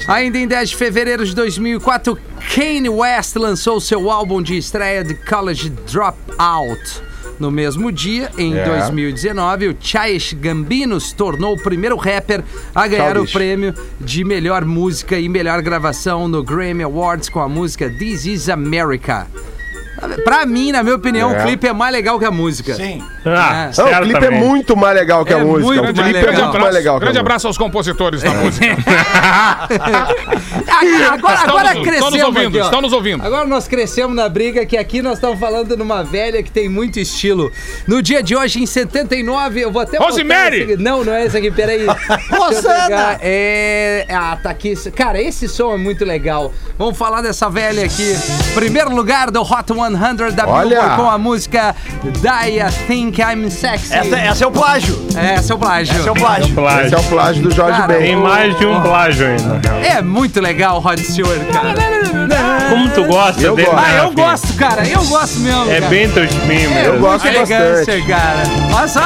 [0.09, 2.19] Ainda em 10 de fevereiro de 2004,
[2.55, 7.03] Kanye West lançou seu álbum de estreia de College Dropout.
[7.39, 8.65] No mesmo dia, em É.
[8.65, 12.43] 2019, o Childish Gambino se tornou o primeiro rapper
[12.75, 17.49] a ganhar o prêmio de melhor música e melhor gravação no Grammy Awards com a
[17.49, 19.27] música This Is America.
[20.25, 21.39] Pra mim, na minha opinião, É.
[21.39, 22.75] o clipe é mais legal que a música.
[22.75, 23.03] Sim.
[23.25, 23.81] Ah, É.
[23.81, 25.65] Não, o clipe é muito mais legal que É a música.
[25.67, 26.19] muito O mais clipe legal.
[26.19, 27.21] é Grande muito abraço, mais legal que a grande música.
[27.21, 28.67] abraço aos compositores da música.
[31.13, 33.25] Agora, Estão agora nos- crescemos estão nos ouvindo, aqui, estão nos ouvindo.
[33.25, 36.99] Agora nós crescemos na briga que aqui nós estamos falando numa velha que tem muito
[36.99, 37.51] estilo.
[37.87, 39.97] No dia de hoje, em 79, eu vou até...
[39.99, 40.77] Rosemary!
[40.79, 41.87] Não, não é esse aqui, peraí.
[42.31, 43.19] Rosana!
[43.21, 44.07] É...
[44.11, 44.75] Ah, tá aqui.
[44.93, 46.53] Cara, esse som é muito legal.
[46.79, 48.15] Vamos falar dessa velha aqui.
[48.55, 50.69] Primeiro lugar do Hot 100 da Olha!
[50.69, 53.95] Billboard com a música Die I Think I'm Sexy.
[53.95, 54.99] Essa, essa é o plágio.
[55.39, 55.97] Esse é o plágio.
[55.99, 56.45] Esse é o plágio.
[56.45, 56.95] Esse Plágio.
[56.97, 58.17] é o plágio do Jorge Cara, Tem Ben.
[58.17, 59.61] mais de um plágio ainda.
[59.87, 61.75] É muito legal o Rod Stewart, cara.
[62.71, 63.85] Como tu gosta Eu dele, gosto.
[63.85, 64.87] Ah, eu gosto, cara.
[64.89, 65.91] Eu gosto mesmo, É cara.
[65.91, 66.99] bem teu time É, mesmo.
[67.01, 68.07] gosto elegância, bastante.
[68.07, 68.43] cara.
[68.75, 69.01] Olha só.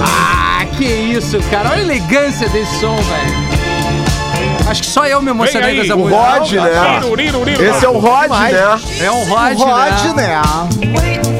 [0.00, 1.70] Ah, que isso, cara.
[1.70, 3.47] Olha a elegância desse som, velho.
[4.68, 6.38] Acho que só eu me emocionei Vem com aí, essa O música.
[6.38, 7.70] Rod, né?
[7.70, 8.50] Esse é o Rod, né?
[9.00, 11.37] É um Rod, Rod, né?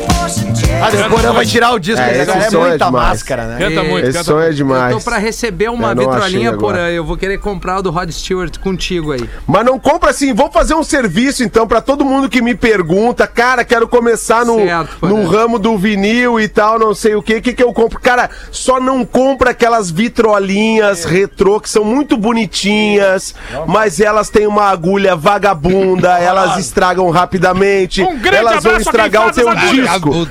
[0.80, 2.18] Ah, vai tirar o disco, É, né?
[2.18, 3.08] é é muita demais.
[3.08, 3.58] máscara, né?
[3.58, 4.54] Canta muito, Esse canta som é muito.
[4.56, 4.92] demais.
[4.92, 6.88] Eu tô pra receber uma não vitrolinha, porã.
[6.88, 9.28] Eu vou querer comprar o do Rod Stewart contigo aí.
[9.46, 13.26] Mas não compra assim, vou fazer um serviço então pra todo mundo que me pergunta,
[13.26, 17.36] cara, quero começar no, Certo, no ramo do vinil e tal, não sei o que,
[17.36, 18.00] o que que eu compro?
[18.00, 23.34] Cara, só não compra aquelas vitrolinhas retrô que são muito bonitinhas,
[23.66, 29.32] mas elas têm uma agulha vagabunda, elas estragam rapidamente, Um grande elas vão estragar o
[29.32, 30.28] teu disco.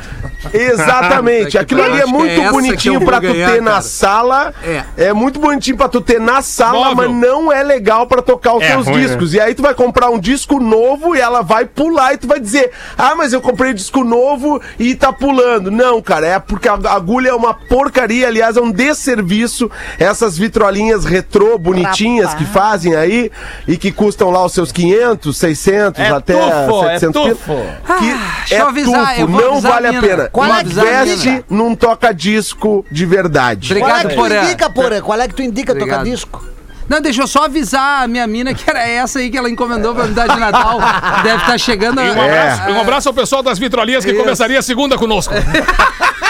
[0.54, 1.58] Exatamente.
[1.58, 3.82] Aquilo ali é que muito é bonitinho pra tu ganhar, ter na cara.
[3.82, 4.54] sala.
[4.64, 4.84] É.
[4.98, 6.96] É muito bonitinho pra tu ter na sala, Móvel.
[6.96, 9.34] mas não é legal pra tocar os É teus ruim, discos.
[9.34, 12.40] E aí tu vai comprar um disco novo e ela vai pular e tu vai
[12.40, 15.72] dizer: "Ah, mas eu comprei disco novo e tá pulando".
[15.72, 19.70] Não, cara, é porque a agulha é uma porcaria, aliás, é um desserviço
[20.00, 23.32] essas vitrolinhas retrô bonitinhas que fazem aí
[23.68, 27.98] e que custam lá os seus 500, 600 É até tufo, é 700 pila, tufo.
[28.00, 30.27] que deixa é avisar, tufo, vou não avisar vale a a mina.
[30.30, 30.32] Pena.
[30.32, 30.48] Qual
[30.88, 31.44] é a Investe mina?
[31.50, 33.72] num toca-disco de verdade.
[33.72, 34.44] Obrigado, Qual é que tu Porã.
[34.44, 35.02] indica, Porã?
[35.02, 36.00] Qual é que tu indica Obrigado.
[36.00, 36.46] tocar disco?
[36.90, 39.94] Não, deixa eu só avisar a minha mina que era essa aí que ela encomendou
[39.94, 40.80] pra me dar de Natal.
[41.24, 42.02] Deve estar chegando.
[42.02, 44.20] E um, abraço, um abraço ao pessoal das vitrolinhas que Isso.
[44.20, 45.34] começaria a segunda conosco.
[45.34, 45.42] É.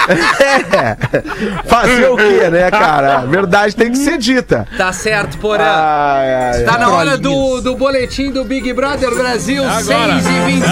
[1.67, 3.19] Fazer o quê, né, cara?
[3.25, 4.65] Verdade tem que ser dita.
[4.77, 5.63] Tá certo, Porã.
[5.65, 6.79] Ai, ai, Tá ai.
[6.79, 10.21] na hora do, do boletim do Big Brother Brasil, Agora.
[10.21, 10.71] 6 e 26.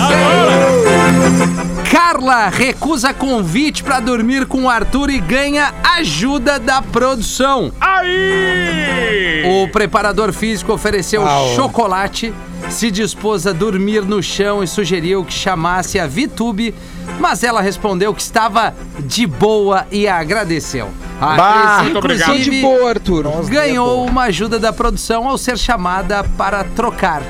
[1.91, 7.71] Carla recusa convite pra dormir com o Arthur e ganha ajuda da produção.
[7.79, 9.43] Aí!
[9.45, 11.53] O preparador físico ofereceu Ah, ó.
[11.53, 12.33] chocolate,
[12.69, 16.73] se dispôs a dormir no chão e sugeriu que chamasse a Vitube,
[17.19, 20.87] mas ela respondeu que estava de boa e agradeceu.
[21.19, 22.31] A Bah, atriz, muito obrigado.
[22.31, 23.25] Tô de boa, Arthur.
[23.49, 27.21] ganhou uma ajuda da produção ao ser chamada para trocar.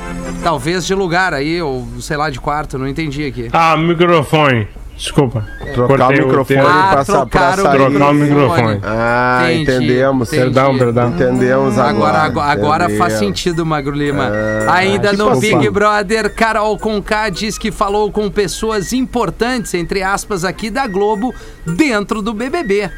[0.43, 3.49] Talvez de lugar aí, ou sei lá, de quarto, não entendi aqui.
[3.51, 4.67] Ah, microfone.
[4.97, 5.45] Desculpa.
[5.73, 6.59] Trocar o microfone.
[6.59, 7.77] Ah, pra, sa- pra sair.
[7.77, 8.79] Trocar o microfone.
[8.83, 10.27] Ah, Entendi, entendemos.
[10.31, 10.43] entendi.
[10.53, 11.09] Perdão, perdão.
[11.09, 11.89] Entendemos agora.
[11.89, 14.29] Agora, agora, agora faz sentido, Magro Lima.
[14.67, 15.35] Ah, Ainda no.
[15.39, 21.33] Big Brother, Carol Conká diz que falou com pessoas importantes, entre aspas, aqui da Globo,
[21.65, 22.89] dentro do BBB.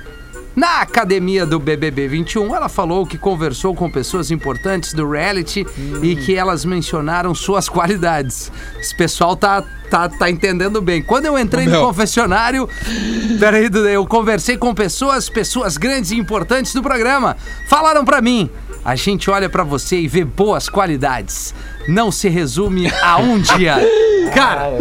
[0.57, 5.63] Na academia do BBB 21, ela falou que conversou com pessoas importantes do reality
[6.01, 8.51] e que elas mencionaram suas qualidades.
[8.79, 11.03] Esse pessoal tá, tá, tá entendendo bem.
[11.03, 12.67] Quando eu entrei no confessionário,
[13.39, 17.37] peraí, Duda, eu conversei com pessoas, pessoas grandes e importantes do programa.
[17.67, 18.49] Falaram pra mim.
[18.83, 21.53] A gente olha pra você e vê boas qualidades.
[21.87, 23.75] Não se resume a um dia.
[24.33, 24.71] Cara,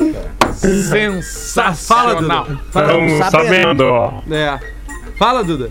[0.55, 2.47] Sensacional.
[2.67, 4.23] Estamos sabendo.
[4.31, 4.76] é.
[5.19, 5.69] Fala, Duda.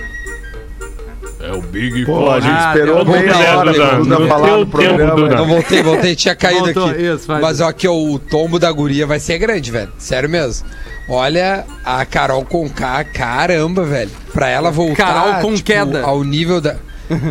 [1.39, 3.87] É o Big Pô, a gente Ah, esperou deu meia tempo, hora Duda.
[3.87, 4.97] pra Duda Não falar deu do programa.
[5.05, 5.35] tempo, Duda.
[5.35, 7.01] Eu voltei, voltei, tinha caído Voltou, aqui.
[7.03, 7.25] isso.
[7.27, 9.91] Mas ó, que o tombo da guria vai ser grande, velho.
[9.99, 10.65] Sério mesmo.
[11.07, 14.09] Olha a Carol Conká, caramba, velho.
[14.33, 16.01] Pra ela voltar Carol com tipo, queda.
[16.01, 16.77] ao nível da.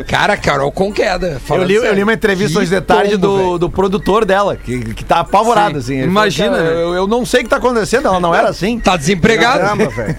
[0.07, 1.41] Cara, Carol com queda.
[1.49, 5.05] Eu li, eu li uma entrevista hoje de tarde do, do produtor dela, que, que
[5.05, 5.99] tá apavorado, Sim.
[6.01, 6.03] assim.
[6.05, 6.83] Imagina, falou, "Cara, né?
[6.85, 8.79] eu, eu não sei o que tá acontecendo, ela não era assim.
[8.79, 9.61] Tá desempregado.
[9.61, 10.17] Caramba, velho.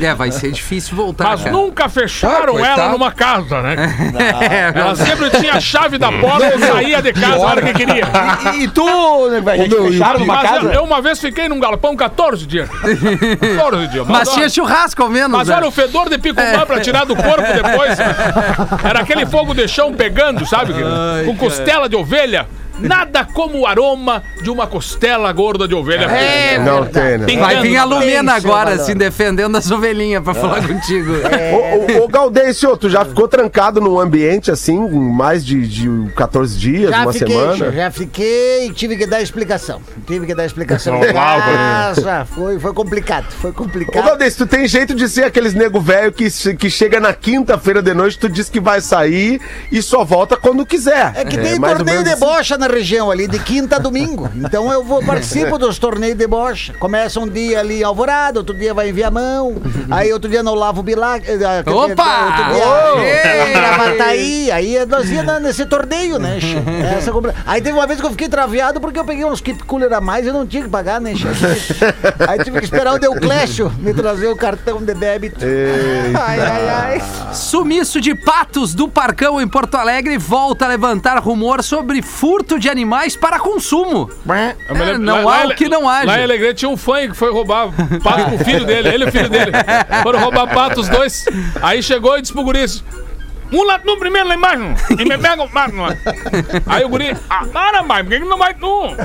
[0.00, 1.52] É, vai ser difícil voltar, Mas cara.
[1.52, 3.74] nunca fecharam Ah, ela numa casa, né?
[4.74, 7.72] É, Ela sempre tinha a chave da porta e saía de casa a hora que
[7.74, 8.04] queria.
[8.54, 9.68] E, e tu, né, velho?
[9.68, 10.66] meu, fecharam numa Mas casa?
[10.66, 12.68] eu, eu uma vez fiquei num galpão 14 dias.
[13.56, 14.06] 14 dias.
[14.06, 15.56] Mas olha- tinha churrasco ao menos, Mas né?
[15.56, 16.64] olha o fedor de picumã É.
[16.64, 17.96] pra tirar do corpo depois.
[18.84, 20.72] Era aquele fogo de chão pegando, sabe?
[21.24, 22.46] Com costela de ovelha.
[22.78, 26.04] Nada como o aroma de uma costela gorda de ovelha.
[26.04, 27.26] É, Não tem, né?
[27.38, 31.12] Vai vir a Lumena seu agora, assim, defendendo as ovelhinhas pra falar contigo.
[31.94, 36.58] Ô, ô, ô, Gaudêncio, tu já ficou trancado num ambiente assim, mais de, de 14
[36.58, 37.72] dias, Já uma fiquei, semana?
[37.72, 39.80] já fiquei e tive que dar explicação.
[40.06, 40.98] Tive que dar explicação.
[40.98, 41.40] Normal,
[42.02, 44.04] já foi, foi complicado, foi Ô, complicado.
[44.04, 47.94] Galdês, tu tem jeito de ser aqueles nego velho que, que chega na quinta-feira de
[47.94, 51.12] noite, tu diz que vai sair e só volta quando quiser.
[51.14, 54.28] É que tem ou torneio de bocha na região ali, de quinta a domingo.
[54.34, 56.72] Então eu vou participo dos torneios de bocha.
[56.74, 59.56] Começa um dia ali em Alvorada, outro dia vai em Viamão,
[59.90, 61.24] aí outro dia no Lavo Bilac.
[61.28, 61.36] eh,
[61.70, 62.24] Opa!
[62.26, 63.48] Outro dia Ô!
[63.48, 64.50] em Gravataí.
[64.50, 66.38] Aí nós ia na- nesse torneio, né?
[66.96, 69.62] Essa compra- Aí teve uma vez que eu fiquei traviado porque eu peguei uns keep
[69.64, 71.12] cooler a mais e eu não tinha que pagar, né?
[72.28, 75.44] Aí tive que esperar o Deuclésio me trazer o cartão de débito.
[76.14, 77.02] Ai, ai, ai.
[77.34, 82.68] Sumiço de patos do Parcão em Porto Alegre volta a levantar rumor sobre furto de
[82.68, 84.10] animais para consumo.
[84.24, 86.06] Me É, lembro- não lá- há lá- o que não haja.
[86.06, 87.68] Lá em Alegrete tinha um fã que foi roubar
[88.02, 89.52] pato com o filho dele, ele e o filho dele.
[90.02, 91.24] Foram roubar pato os dois.
[91.62, 92.64] Aí chegou e disse pro guri,
[93.52, 94.62] Mula tu primeiro lá embaixo
[94.98, 95.94] e me pega o pato lá.
[96.66, 98.96] Aí o guri, ah, para, pai, por que, que não vai tu?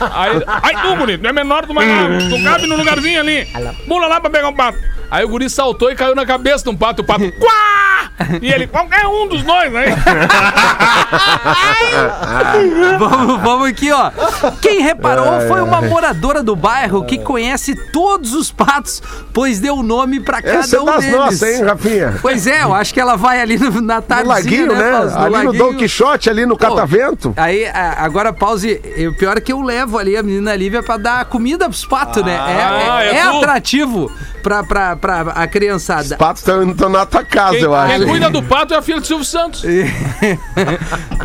[0.00, 3.46] Aí, aí tu, guri, tu é menor, tu vai lá, tu cabe no lugarzinho ali.
[3.86, 4.78] Mula lá pra pegar o pato.
[5.10, 7.91] Aí o guri saltou e caiu na cabeça de um pato, o pato, quá!
[8.40, 9.96] E ele, qualquer um dos dois, né?
[12.98, 14.10] vamos, vamos aqui, ó.
[14.60, 20.20] Quem reparou foi uma moradora do bairro que conhece todos os patos, pois deu nome
[20.20, 21.16] pra cada Essa é um das deles.
[21.16, 22.18] nossas, hein, Rafinha?
[22.22, 24.90] Pois é, eu acho que ela vai ali no, na No tardezinha, laguinho, né?
[25.00, 25.18] Pause?
[25.18, 27.32] ali no Dom Quixote, ali no Catavento.
[27.36, 28.80] Aí, a- agora, pause.
[29.08, 32.22] O pior é que eu levo ali a menina Lívia pra dar comida pros patos,
[32.24, 32.34] né?
[32.34, 33.38] É, Ah, é- é é tu.
[33.38, 36.02] atrativo pra, pra, pra a criançada.
[36.02, 38.04] Os patos estão na tua casa, Quem, eu acho.
[38.04, 39.62] quem cuida do pato é a filha do Silvio Santos.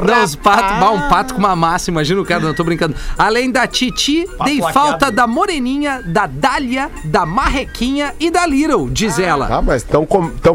[0.07, 2.95] Não, os patos, bah, um pato com uma massa, imagina o cara, não tô brincando.
[3.17, 4.73] Além da Titi, dei laqueado.
[4.73, 9.47] falta da Moreninha, da Dália, da Marrequinha e da Little, diz ela.
[9.49, 10.05] Ah, mas estão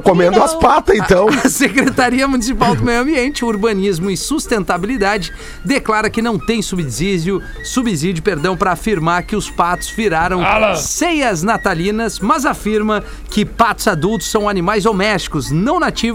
[0.00, 1.28] comendo as patas, então.
[1.44, 5.32] A Secretaria Municipal do Meio Ambiente, Urbanismo e Sustentabilidade
[5.64, 10.76] declara que não tem subsídio, subsídio, perdão, para afirmar que os patos viraram Ala.
[10.76, 16.11] ceias natalinas, mas afirma que patos adultos são animais domésticos, não nativos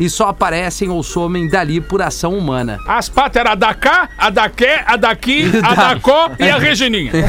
[0.00, 2.78] e só aparecem ou somem dali por ação humana.
[2.88, 6.48] As patas eram a da cá, a da quê, a daqui, a da có e
[6.48, 7.12] a Regininha.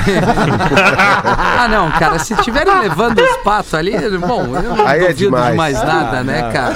[1.57, 5.13] Ah, não, cara, se estiverem levando os patos ali, bom, eu não Aí é duvido
[5.17, 5.55] de demais.
[5.55, 6.75] mais nada, né, cara?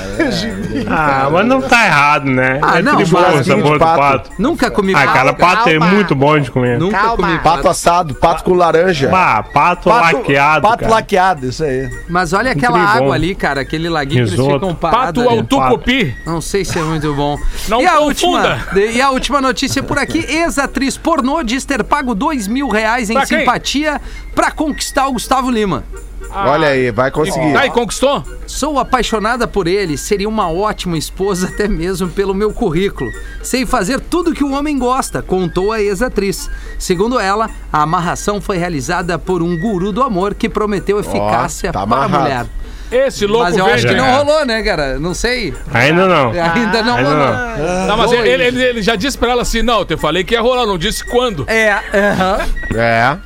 [0.90, 2.60] Ah, mas não tá errado, né?
[2.62, 4.00] Ah, é não, perigoso mas- do pato.
[4.00, 4.30] pato.
[4.40, 5.56] Nunca comi Ah, aquela pato.
[5.58, 6.78] pato é muito bom de comer.
[6.80, 7.18] Nunca Calma.
[7.18, 9.08] comi Pato assado, pato com laranja.
[9.10, 10.92] Bah, pato, laqueado, Pato cara.
[10.94, 11.90] laqueado, isso aí.
[12.10, 12.98] Mas olha aquela Muito bom.
[13.04, 14.54] água ali, cara, aquele laguinho que eles Risoto.
[14.60, 15.40] ficam parados Pato ali.
[15.40, 16.16] ao tucupi.
[16.26, 17.38] Não sei se é muito bom.
[17.68, 18.06] Não e a confunda.
[18.06, 23.10] última E a última notícia por aqui: ex-atriz pornô diz ter pago dois mil reais
[23.10, 24.02] em Pra simpatia
[24.34, 25.84] pra conquistar o Gustavo Lima.
[26.32, 27.54] Olha aí, vai conseguir.
[27.54, 28.24] Tá, e conquistou?
[28.46, 33.10] Sou apaixonada por ele, seria uma ótima esposa até mesmo pelo meu currículo.
[33.42, 36.50] Sei fazer tudo que o homem gosta, contou a ex-atriz.
[36.78, 41.86] Segundo ela, a amarração foi realizada por um guru do amor que prometeu eficácia tá
[41.86, 42.46] para a mulher.
[42.92, 43.88] Esse louco Mas eu acho verde.
[43.90, 45.00] que não rolou, né, cara?
[45.00, 45.54] Não sei.
[45.74, 46.32] Ainda não.
[46.34, 47.28] Ainda não Ainda rolou.
[47.28, 47.88] não.
[47.88, 50.34] Não, mas ele, ele- ele já disse pra ela assim: não, eu te falei que
[50.34, 51.46] ia rolar, não disse quando.
[51.48, 52.40] É, aham.
[52.76, 53.18] É.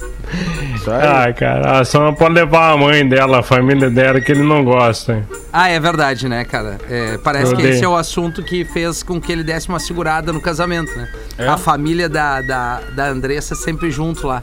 [0.76, 1.08] Isso aí.
[1.30, 5.13] Ah, cara, só pode levar a mãe dela, a família dela, que ele não gosta.
[5.13, 5.23] hein?
[5.52, 6.78] Ah, é verdade, né, cara?
[6.89, 7.76] É, parece Eu que odeio.
[7.76, 11.08] esse é o assunto que fez com que ele desse uma segurada no casamento, né?
[11.38, 11.47] É?
[11.47, 14.41] A família da, da, da Andressa sempre junto lá.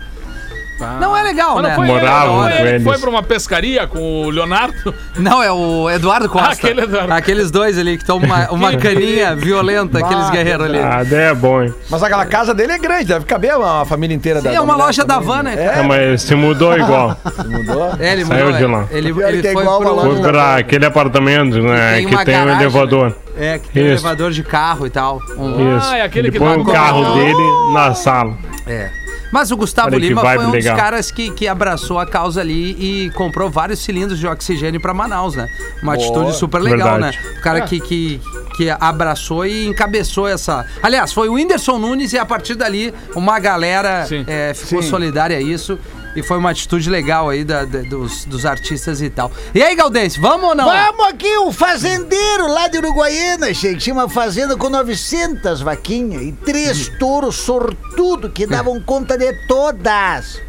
[1.01, 1.75] Não é legal, Mas né?
[1.77, 2.83] foi, Morava ele, não foi com ele eles.
[2.85, 4.95] foi pra uma pescaria com o Leonardo.
[5.16, 6.53] Não, é o Eduardo Costa.
[6.53, 7.12] Aquele Eduardo.
[7.12, 10.79] Aqueles dois ali que tomam uma, uma caninha violenta, aqueles guerreiros ali.
[10.79, 11.75] Ah, é bom, hein?
[11.90, 14.73] Mas aquela casa dele é grande, deve caber uma família inteira da é da uma
[14.75, 15.81] mulher loja da van, né, É?
[15.81, 17.16] É, mas se mudou igual.
[17.47, 17.95] mudou.
[17.99, 18.66] É, ele Saiu mudou, de é.
[18.69, 18.87] lá.
[18.90, 20.01] Ele, ele que é foi igual pro...
[20.01, 21.97] Foi pra aquele apartamento, né?
[21.97, 23.16] tem Que tem um garagem, elevador.
[23.37, 25.19] É, que tem um elevador de carro e tal.
[25.37, 25.88] Um- Isso.
[25.90, 28.35] Ah, é aquele Ele que põe tá o com- carro dele na sala.
[28.66, 28.88] É.
[29.31, 30.75] Mas o Gustavo Olha Lima foi um legal.
[30.75, 34.93] dos caras que, que abraçou a causa ali e comprou vários cilindros de oxigênio pra
[34.93, 35.47] Manaus, né?
[35.83, 37.19] Uma atitude super legal, Verdade.
[37.19, 37.35] né?
[37.38, 38.21] O cara que, que,
[38.57, 40.66] que abraçou e encabeçou essa.
[40.83, 44.25] Aliás, foi o Whindersson Nunes e a partir dali uma galera Sim.
[44.27, 45.79] é, ficou solidária a isso.
[46.16, 49.31] E foi uma atitude legal aí da- da- dos, dos artistas e tal.
[49.55, 50.64] E aí, Galdense, vamos ou não?
[50.64, 56.33] Vamos aqui, o fazendeiro lá de Uruguaiana, que tinha uma fazenda com 900 vaquinhas e
[56.33, 60.40] três touros sortudos que davam conta de todas.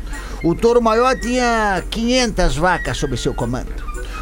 [0.44, 3.72] O touro maior tinha 500 vacas sob seu comando.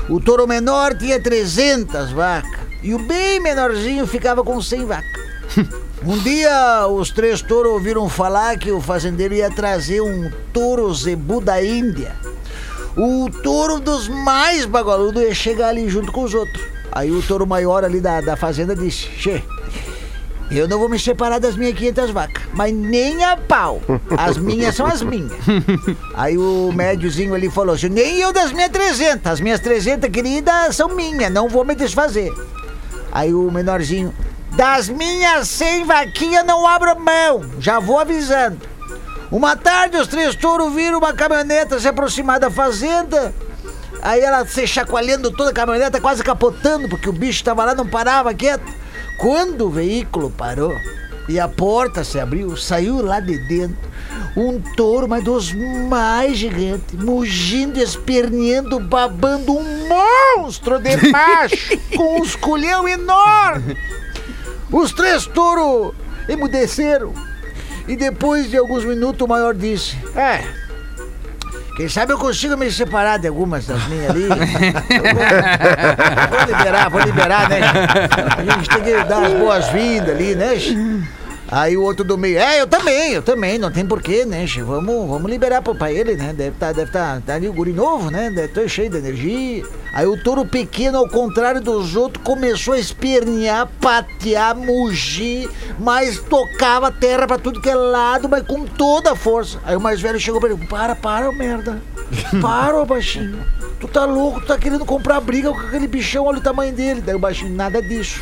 [0.09, 2.59] O touro menor tinha 300 vacas.
[2.83, 5.21] E o bem menorzinho ficava com 100 vacas.
[6.05, 11.41] Um dia, os três touros ouviram falar que o fazendeiro ia trazer um touro zebu
[11.41, 12.15] da Índia.
[12.95, 16.63] O touro dos mais bagaludos ia chegar ali junto com os outros.
[16.91, 19.43] Aí o touro maior ali da, da fazenda disse: Che,
[20.49, 23.81] eu não vou me separar das minhas 500 vacas, mas nem a pau.
[24.17, 25.31] As minhas são as minhas.
[26.15, 29.31] Aí o médiozinho ali falou assim: nem eu das minhas 300.
[29.31, 32.31] As minhas 300 queridas são minhas, não vou me desfazer.
[33.11, 34.13] Aí o menorzinho:
[34.59, 38.59] das minhas 100 vaquinhas não abro mão, já vou avisando.
[39.31, 43.33] Uma tarde, os três touros viram uma caminhoneta se aproximar da fazenda.
[44.01, 47.87] Aí ela se chacoalhando toda a caminhoneta, quase capotando, porque o bicho tava lá, não
[47.87, 48.69] parava quieto.
[49.17, 50.75] Quando o veículo parou
[51.29, 53.89] e a porta se abriu, saiu lá de dentro
[54.35, 55.53] um touro, mas dos
[55.87, 63.77] mais gigantes, mugindo, esperneando, babando um monstro de macho, com um esculhão enorme.
[64.71, 65.93] Os três touros
[66.27, 67.13] emudeceram.
[67.87, 70.43] E depois de alguns minutos o maior disse: É,
[71.75, 74.27] Quem sabe eu consigo me separar de algumas das minhas ali.
[74.27, 74.37] Vou,
[76.29, 77.59] vou liberar, vou liberar, né?
[78.37, 80.53] A gente tem que dar as boas-vindas ali, né?
[81.51, 84.45] Aí o outro do meio, é, eu também, eu também, não tem porquê, né?
[84.45, 84.61] che?
[84.61, 86.31] Vamos, vamos liberar pra, ele, né?
[86.31, 88.29] Deve estar deve tá, tá ali o guri novo, né?
[88.29, 89.65] Deve estar cheio de energia.
[89.91, 96.91] Aí o touro pequeno, ao contrário dos outros, começou a espernear, patear, mugir, mas tocava
[96.91, 99.57] terra pra tudo que é lado, mas com toda a força.
[99.65, 101.81] Aí o mais velho chegou pra ele, para, para, merda.
[102.39, 103.43] Para, baixinho.
[103.79, 107.01] Tu tá louco, tu tá querendo comprar briga com aquele bichão, olha o tamanho dele.
[107.01, 108.21] Daí o baixinho, nada disso.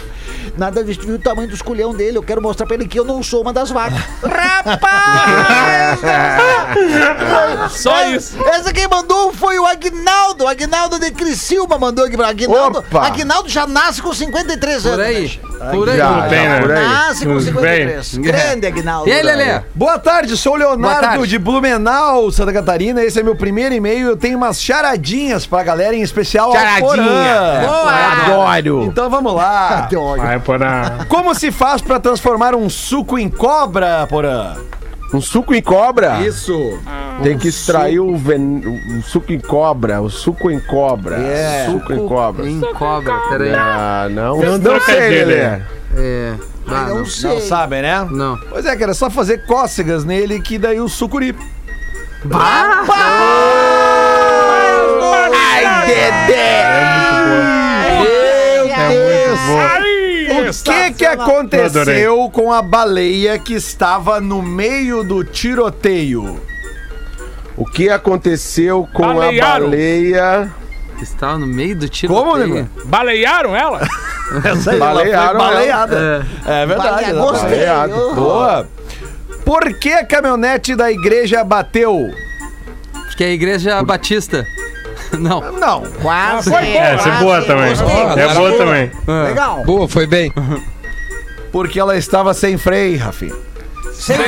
[0.55, 2.17] Nada disso, tu viu o tamanho do esculhão dele.
[2.17, 3.99] Eu quero mostrar pra ele que eu não sou uma das vacas.
[4.21, 5.99] Rapaz!
[7.71, 8.37] Só isso.
[8.45, 10.43] Essa quem mandou foi o Agnaldo.
[10.43, 12.79] O Agnaldo de Criciúma mandou aqui pra Agnaldo.
[12.79, 13.07] Opa!
[13.07, 14.97] Agnaldo já nasce com 53 anos.
[14.97, 15.41] Por aí.
[15.59, 15.71] né?
[15.71, 15.97] Por aí.
[15.97, 16.61] Já, bem, né?
[16.61, 16.87] por aí.
[16.87, 18.17] Nasce com Tudo 53.
[18.21, 19.09] Grande Agnaldo.
[19.09, 19.61] E aí, Lelê?
[19.73, 21.27] Boa tarde, sou o Leonardo tarde.
[21.27, 23.03] de Blumenau, Santa Catarina.
[23.03, 24.07] Esse é meu primeiro e-mail.
[24.07, 26.88] Eu tenho umas charadinhas pra galera, em especial ao Charadinha.
[26.88, 27.62] Porã.
[27.65, 28.47] Boa!
[28.51, 28.83] Adoro.
[28.83, 29.69] Então vamos lá.
[29.86, 30.21] Adoro.
[30.21, 31.05] Vai por a...
[31.10, 34.55] Como se faz pra transformar um suco em cobra, Porã?
[35.13, 36.19] Um suco em cobra?
[36.21, 36.53] Isso.
[37.23, 38.62] Tem que extrair o, ven...
[38.99, 40.01] o suco em cobra.
[40.01, 41.15] O suco em cobra.
[41.15, 41.65] É.
[41.65, 42.49] Suco em cobra.
[42.49, 43.53] Em cobra, peraí.
[43.55, 44.38] Ah, não.
[44.38, 45.36] Não trocadilho, sei, Lelê.
[45.41, 45.65] né?
[45.95, 46.33] É.
[46.67, 47.05] Ah, não não.
[47.05, 47.29] sei.
[47.29, 48.05] Não sabem, né?
[48.12, 48.38] Não.
[48.49, 51.33] Pois é, cara, é só fazer cócegas nele que daí o sucuri.
[52.29, 52.86] Ai,
[55.88, 56.63] Dedé!
[58.69, 59.58] É muito.
[59.73, 66.39] Aí, O que que aconteceu com a baleia que estava no meio do tiroteio?
[67.56, 69.65] O que aconteceu com Balearam.
[69.65, 70.54] a baleia?
[71.02, 72.13] Estava no meio do tiro.
[72.13, 72.69] Como, nego?
[72.86, 73.82] Balearam ela?
[74.43, 76.28] Essa aí, Balearam ela baleada.
[76.45, 76.89] É, verdade.
[76.89, 77.32] Baleia, exatamente.
[77.32, 77.50] gostei.
[77.50, 77.93] Baleado.
[77.95, 78.15] Oh.
[78.15, 78.67] Boa.
[79.45, 82.12] Por que a caminhonete da igreja bateu?
[83.08, 84.45] Acho que é a igreja batista.
[85.19, 85.51] Não.
[85.53, 85.83] Não.
[86.01, 86.53] Quase.
[86.53, 87.69] É, essa é boa também.
[87.69, 88.23] Gostei.
[88.23, 88.91] É boa também.
[89.25, 89.63] Legal.
[89.63, 90.31] Boa, foi bem.
[91.51, 93.33] Porque ela estava sem freio, Rafinha.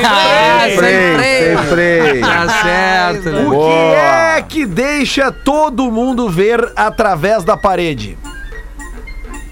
[0.04, 1.58] Ah, sem Freio, freio.
[1.58, 2.22] sem freio.
[2.22, 3.42] Tá certo, né?
[3.46, 3.70] O Boa.
[3.70, 8.18] que é que deixa todo mundo ver através da parede?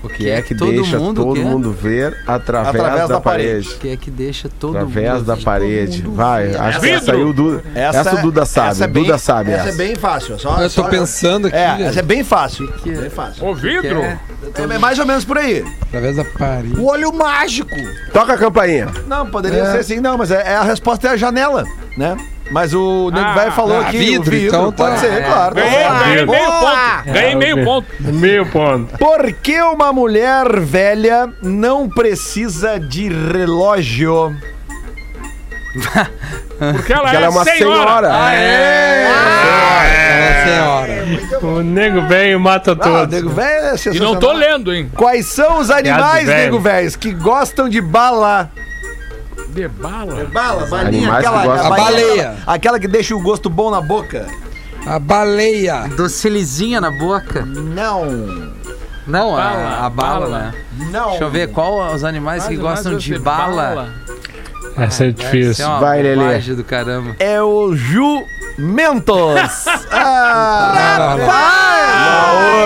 [0.07, 1.43] O que é que Todo deixa mundo todo quer?
[1.45, 3.69] mundo ver através, Através da, da parede?
[3.79, 5.23] Que é que deixa todo Através mundo.
[5.25, 6.01] da parede.
[6.07, 6.97] Vai, acho que Vidro.
[7.01, 7.63] essa aí o Duda.
[7.75, 8.69] Essa, o Duda sabe.
[8.71, 9.69] essa é o bem- Duda sabe Essa, essa.
[9.69, 10.35] é bem fácil.
[10.35, 12.67] é Só, Eu tô só- pensando aqui, É, velho, essa é bem fácil.
[12.73, 13.45] Que- Bem fácil.
[13.45, 13.99] O vidro?
[14.01, 14.19] É.
[14.55, 15.63] É mais ou menos por aí.
[15.81, 16.79] através da parede.
[16.79, 17.69] O olho mágico.
[18.13, 18.87] Toca a campainha.
[19.07, 21.63] Não, poderia ser assim, não, mas é, é a resposta é a janela,
[21.97, 22.15] né?
[22.51, 23.97] Mas o Nego Ah, Velho falou ah, aqui.
[23.97, 24.85] vidro, o vidro, então tá.
[24.85, 25.21] pode ser, É.
[25.21, 25.55] claro.
[25.55, 25.99] tá Ganhei, certo.
[25.99, 27.03] ganhei meio ponto.
[27.05, 27.87] Ganhei meio ponto.
[27.99, 28.97] Meio ponto.
[28.97, 34.35] Por que uma mulher velha não precisa de relógio?
[36.57, 38.07] Porque ela, Porque ela é uma senhora.
[38.33, 39.07] É,
[40.45, 41.05] senhora.
[41.41, 43.13] O nego velho mata Ah, todos.
[43.13, 44.89] Nego Velho é E não tô lendo, hein?
[44.95, 46.27] Quais são os animais.
[46.27, 48.49] Nego Velhos, que gostam de bala?
[49.57, 50.25] De bala.
[50.31, 52.35] Bala, balinha, Animais que aquela- gostam- A baleia.
[52.45, 54.27] Aquela que deixa o gosto bom na boca.
[54.85, 55.87] A baleia.
[55.97, 57.43] Docilizinha na boca.
[57.43, 58.05] Não.
[59.07, 60.39] Não, a, Bala, a bala, bala.
[60.39, 60.53] né?
[60.91, 61.09] Não.
[61.09, 63.89] Deixa eu ver qual os animais que gostam de bala.
[64.77, 65.65] Essa é Isso é difícil.
[65.65, 66.15] uma Vai, Lelê.
[66.23, 67.15] bobagem do caramba.
[67.19, 67.73] É o
[68.57, 69.65] jumentos.
[69.91, 71.15] ah,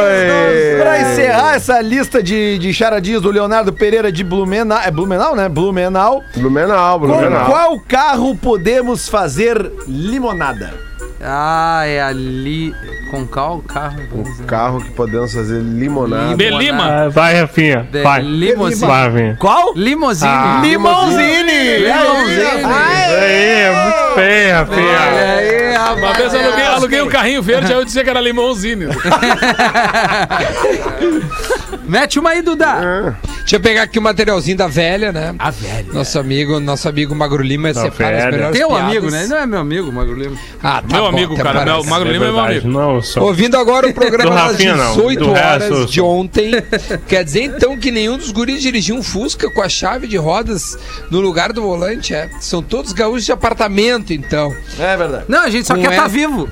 [0.04, 0.80] Oi.
[0.82, 4.80] Pra encerrar essa lista de, de charadinhas do Leonardo Pereira de Blumenau.
[4.80, 5.50] É Blumenau, né?
[5.50, 6.24] Blumenau.
[6.36, 7.46] Blumenau, Com Blumenau.
[7.46, 10.74] qual carro podemos fazer limonada?
[11.22, 12.74] Ah, é ali.
[13.12, 14.00] Com qual carro?
[14.24, 14.46] Dizer.
[14.46, 16.38] carro que podemos fazer limonada.
[16.38, 16.86] De Lima.
[17.06, 17.86] Ah, Vai, Rafinha.
[17.92, 18.22] De Vai.
[18.22, 18.88] limousine.
[18.88, 19.36] Vai, Rafinha.
[19.38, 19.74] Qual?
[19.76, 20.32] Limousine.
[20.34, 20.62] Ah.
[20.64, 21.78] Limousine!
[21.80, 22.66] Limousine.
[22.66, 25.00] Aí é muito feio, Olha Rafinha.
[25.36, 26.02] aí, rapaz.
[26.02, 28.90] Uma vez eu aluguei, aluguei um carrinho verde, aí eu dizia que era limãozinho.
[31.84, 33.18] Mete uma aí, Duda.
[33.40, 35.36] Deixa eu pegar aqui o materialzinho da velha, né?
[35.38, 35.86] A velha.
[35.92, 38.32] Nosso amigo, nosso amigo Magro Lima separa as velha.
[38.32, 38.86] melhores Teu piadas.
[38.88, 39.28] amigo, né?
[39.28, 40.38] Não é meu amigo, Magro Lima.
[40.64, 41.52] Ah, tá Meu bom, amigo, cara.
[41.54, 41.66] parece.
[41.66, 42.68] Meu, Magro É Lima é meu amigo.
[42.70, 44.96] Não, Ouvindo agora o programa das Rafinha, não.
[44.96, 45.86] 18 Do resto, eu horas sou.
[45.86, 46.52] de ontem,
[47.08, 50.78] quer dizer então que nenhum dos guris dirigiu um Fusca com a chave de rodas
[51.10, 52.30] no lugar do volante, é?
[52.40, 54.56] São todos gaúchos de apartamento, então.
[54.80, 55.26] É verdade.
[55.28, 55.96] Não, a gente só Não quer é.
[55.96, 56.50] estar vivo.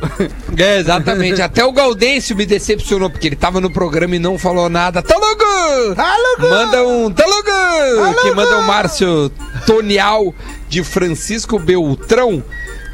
[0.58, 1.42] É, exatamente.
[1.42, 5.02] Até o Gaudêncio me decepcionou, porque ele tava no programa e não falou nada.
[5.02, 5.96] Tá louco!
[5.96, 6.54] Tá louco!
[6.54, 8.22] Manda um tá louco!
[8.22, 9.32] Que manda o Márcio
[9.66, 10.34] Tonial
[10.68, 12.44] de Francisco Beltrão.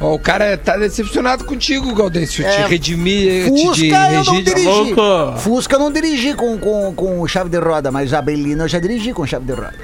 [0.00, 2.44] Ó, o cara tá decepcionado contigo, Gaudêncio.
[2.46, 4.42] É, te redimir, te Fusca de eu não regir.
[4.44, 4.66] dirigi.
[4.94, 5.38] louco.
[5.38, 8.78] Fusca eu não dirigi com, com, com chave de roda, mas a Belina eu já
[8.78, 9.74] dirigi com chave de roda.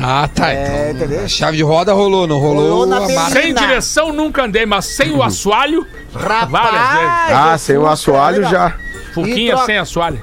[0.00, 0.52] Ah, tá.
[0.52, 1.28] É, então, entendeu?
[1.28, 3.30] chave de roda rolou, não rolou, Rolou na.
[3.30, 7.32] Sem direção nunca andei, mas sem o assoalho, várias vezes.
[7.36, 8.76] Ah, sem o assoalho já.
[9.12, 10.20] Fuquinha troca- sem assoalho.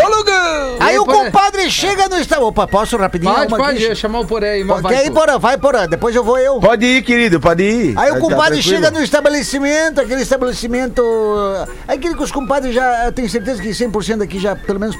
[0.00, 0.76] Então, Lugão!
[0.80, 1.24] Aí o Porã.
[1.24, 2.44] compadre chega no estado.
[2.46, 3.32] Opa, posso rapidinho?
[3.34, 3.94] Pode, pode, aqui?
[3.94, 5.06] chamar o Poré aí, mas Quer vai.
[5.06, 5.38] ir, Porã?
[5.38, 5.86] Vai, Porã.
[5.86, 6.58] Depois eu vou eu.
[6.58, 7.98] Pode ir, querido, pode ir.
[7.98, 8.62] Aí Tá- o tá compadre tranquilo.
[8.62, 11.02] chega no estabelecimento, aquele estabelecimento.
[11.86, 13.04] Aquele que os compadres já.
[13.06, 14.96] Eu tenho certeza que 100% aqui já, pelo menos,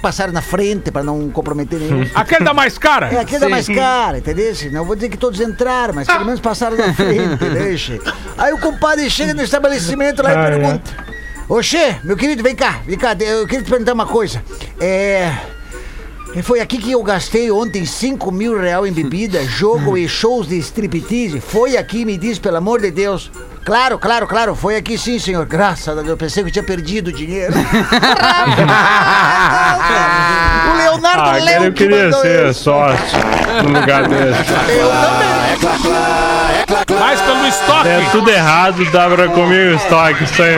[0.00, 2.08] passaram na frente pra não comprometer nenhum.
[2.14, 3.12] Aquele da mais cara?
[3.12, 4.52] É, aquele é mais caro, entendeu?
[4.72, 7.98] Não vou dizer que todos entraram, mas pelo menos passaram na frente, deixa.
[8.38, 10.80] Aí o compadre chega no estabelecimento lá e Ah, é.
[11.48, 14.44] Oxê, meu querido, vem cá, vem cá, eu queria te perguntar uma coisa.
[14.78, 15.32] É.
[16.42, 20.58] Foi aqui que eu gastei ontem 5 mil real em bebida, jogo e shows de
[20.58, 21.40] striptease.
[21.40, 23.30] Foi aqui, me diz, pelo amor de Deus.
[23.68, 25.44] Claro, claro, claro, foi aqui sim, senhor.
[25.44, 27.52] Graças a Deus, eu pensei que eu tinha perdido o dinheiro.
[30.72, 32.62] o Leonardo Ah, Léo eu que queria mandou ser isso.
[32.64, 33.18] sócio
[33.62, 34.40] no lugar desse.
[34.72, 35.28] Eu também.
[36.98, 37.88] Mais pelo estoque.
[37.88, 40.56] É tudo errado, dá pra comer o estoque, isso aí.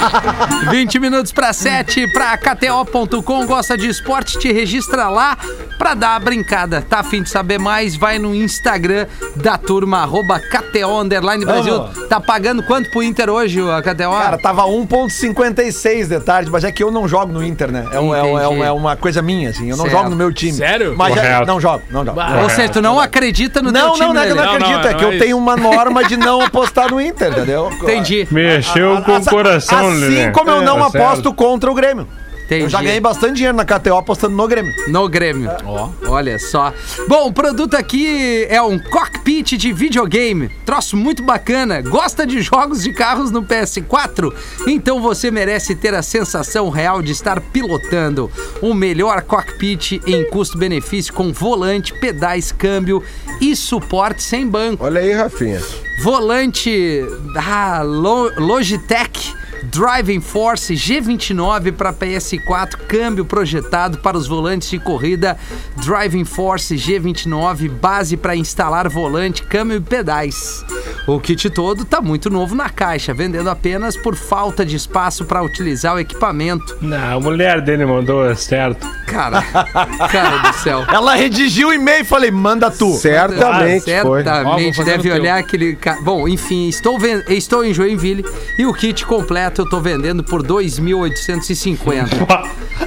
[0.70, 3.46] 20 minutos para 7 para KTO.com.
[3.46, 4.38] Gosta de esporte?
[4.38, 5.36] Te registra lá
[5.78, 6.82] pra dar a brincada.
[6.82, 7.96] Tá afim de saber mais?
[7.96, 11.84] Vai no Instagram da turma, arroba KTO Underline Brasil.
[12.08, 14.10] Tá pagando quanto pro Inter hoje, a KTO?
[14.10, 17.86] Cara, tava 1.56 de tarde, mas é que eu não jogo no Inter, né?
[17.92, 19.70] É, um- é um- é um- é uma coisa minha, assim.
[19.70, 19.96] Eu não Certo.
[19.96, 20.52] jogo no meu time.
[20.52, 20.94] Sério?
[20.96, 22.18] Mas é- não jogo, não jogo.
[22.42, 24.44] Ou seja, tu não acredita no teu Não, time, não, não é que eu não?
[24.44, 25.24] Não, não, acredito, é não que é eu isso.
[25.24, 27.70] tenho uma norma de não apostar no Inter, entendeu?
[27.72, 30.30] Entendi, Mexeu com o coração, Assim Lelê.
[30.30, 31.34] como eu não Tá aposto certo.
[31.34, 32.06] contra o Grêmio.
[32.46, 32.62] Entendi.
[32.64, 34.72] Eu já ganhei bastante dinheiro na KTO apostando no Grêmio.
[34.88, 35.50] No Grêmio.
[35.64, 36.72] Ó, olha só.
[37.08, 40.48] Bom, o produto aqui é um cockpit de videogame.
[40.64, 41.80] Troço muito bacana.
[41.82, 44.32] Gosta de jogos de carros no PS4?
[44.66, 48.30] Então você merece ter a sensação real de estar pilotando
[48.62, 53.02] o melhor cockpit em custo-benefício com volante, pedais, câmbio
[53.40, 54.84] e suporte sem banco.
[54.84, 55.60] Olha aí, Rafinha.
[56.02, 57.02] Volante
[57.34, 59.34] da Lo- Logitech
[59.64, 65.36] Driving Force G29 para PS4, câmbio projetado para os volantes de corrida
[65.84, 70.64] Driving Force G29, base para instalar volante, câmbio e pedais.
[71.06, 75.42] O kit todo tá muito novo na caixa, vendendo apenas por falta de espaço para
[75.42, 76.76] utilizar o equipamento.
[76.80, 78.86] Não, a mulher dele mandou certo.
[79.06, 79.40] Cara,
[80.10, 80.84] cara do céu.
[80.92, 82.92] Ela redigiu o e-mail e falei, manda tu.
[82.94, 84.02] Certamente foi.
[84.02, 85.76] Vou Certamente fazer deve olhar aquele.
[85.76, 88.24] ca- Bom, enfim, estou, ven- estou em Joinville
[88.58, 92.08] e o kit completo eu tô vendendo por 2.850.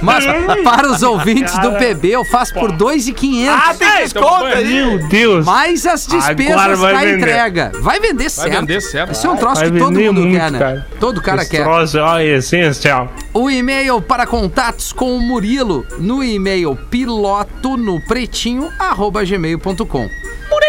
[0.02, 0.24] Mas
[0.62, 3.48] para os ouvintes do PB eu faço por 2.500.
[3.50, 4.72] Ah, tem desconto aí.
[4.74, 5.44] Meu Deus!
[5.44, 7.16] mais as despesas vai da vender.
[7.18, 7.72] entrega.
[7.80, 8.50] Vai vender certo.
[8.60, 9.12] vender certo.
[9.12, 10.58] Esse é um troço Vai que todo mundo muito, quer, né?
[10.58, 10.86] cara.
[10.98, 11.62] Todo cara Esse quer.
[11.64, 13.12] troço, ó, essencial.
[13.32, 20.08] O e-mail para contatos com o Murilo no e-mail piloto no pretinho arroba gmail.com.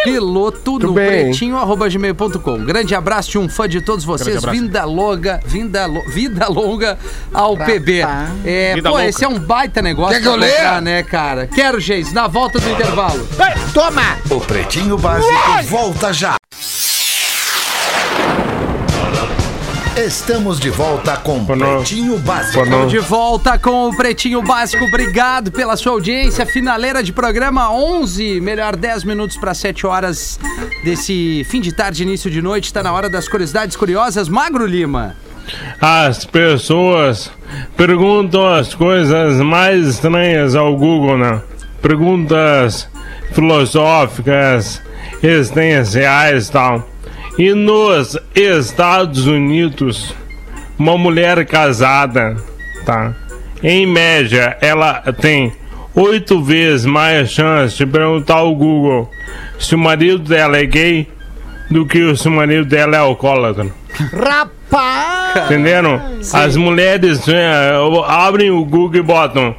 [0.04, 2.66] Piloto no pretinho arroba gmail.com.
[2.66, 4.44] Grande abraço de um fã de todos vocês.
[4.46, 6.98] Vinda longa, vinda, lo- vida longa
[7.34, 8.02] ao PB.
[8.46, 9.10] É, Vida pô, louca.
[9.10, 10.82] esse é um baita negócio Quer que eu pra leia?
[10.82, 11.48] né, cara?
[11.48, 13.28] Quero, Geis, na volta do intervalo.
[13.74, 14.18] Toma!
[14.30, 15.32] O Pretinho Básico
[15.68, 16.36] volta já.
[19.98, 21.78] Estamos de volta com Pornô.
[21.78, 22.60] Pretinho Básico.
[22.60, 22.86] Pornô.
[22.86, 24.86] De volta com o Pretinho Básico.
[24.86, 26.46] Obrigado pela sua audiência.
[26.46, 30.40] Finaleira de programa 11, melhor 10 minutos para 7 horas
[30.86, 32.66] desse fim de tarde, início de noite.
[32.66, 34.30] Está na hora das curiosidades curiosas.
[34.30, 35.18] Magro Lima.
[35.82, 37.30] As pessoas
[37.76, 41.42] perguntam as coisas mais estranhas ao Google, né?
[41.82, 42.88] Perguntas
[43.34, 44.82] filosóficas,
[45.22, 46.91] existenciais e tal.
[47.42, 50.14] E nos Estados Unidos,
[50.78, 52.38] uma mulher casada,
[52.86, 53.16] tá?
[53.64, 55.52] Em média, ela tem
[55.96, 59.10] oito vezes mais chance de perguntar ao Google
[59.58, 61.08] se o marido dela é gay
[61.68, 63.66] do que se o marido dela é alcoólatra.
[63.90, 65.46] Rapaz!
[65.46, 66.00] Entenderam?
[66.34, 67.74] As mulheres é,
[68.06, 69.56] abrem o Google e botam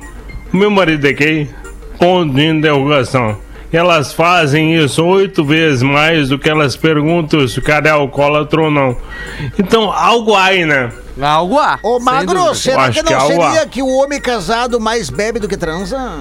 [0.53, 1.51] meu marido é gay?
[1.99, 3.37] Ponto de interrogação.
[3.73, 8.63] Elas fazem isso oito vezes mais do que elas perguntam se o cara é alcoólatra
[8.63, 8.97] ou não.
[9.59, 10.91] Então, algo aí, né?
[11.21, 11.79] Algo há.
[11.83, 12.55] Ô, Magro, dúvida.
[12.55, 15.57] será acho que que não é seria que o homem casado mais bebe do que
[15.57, 16.19] transa?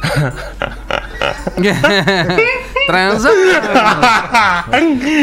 [2.86, 3.30] Transa.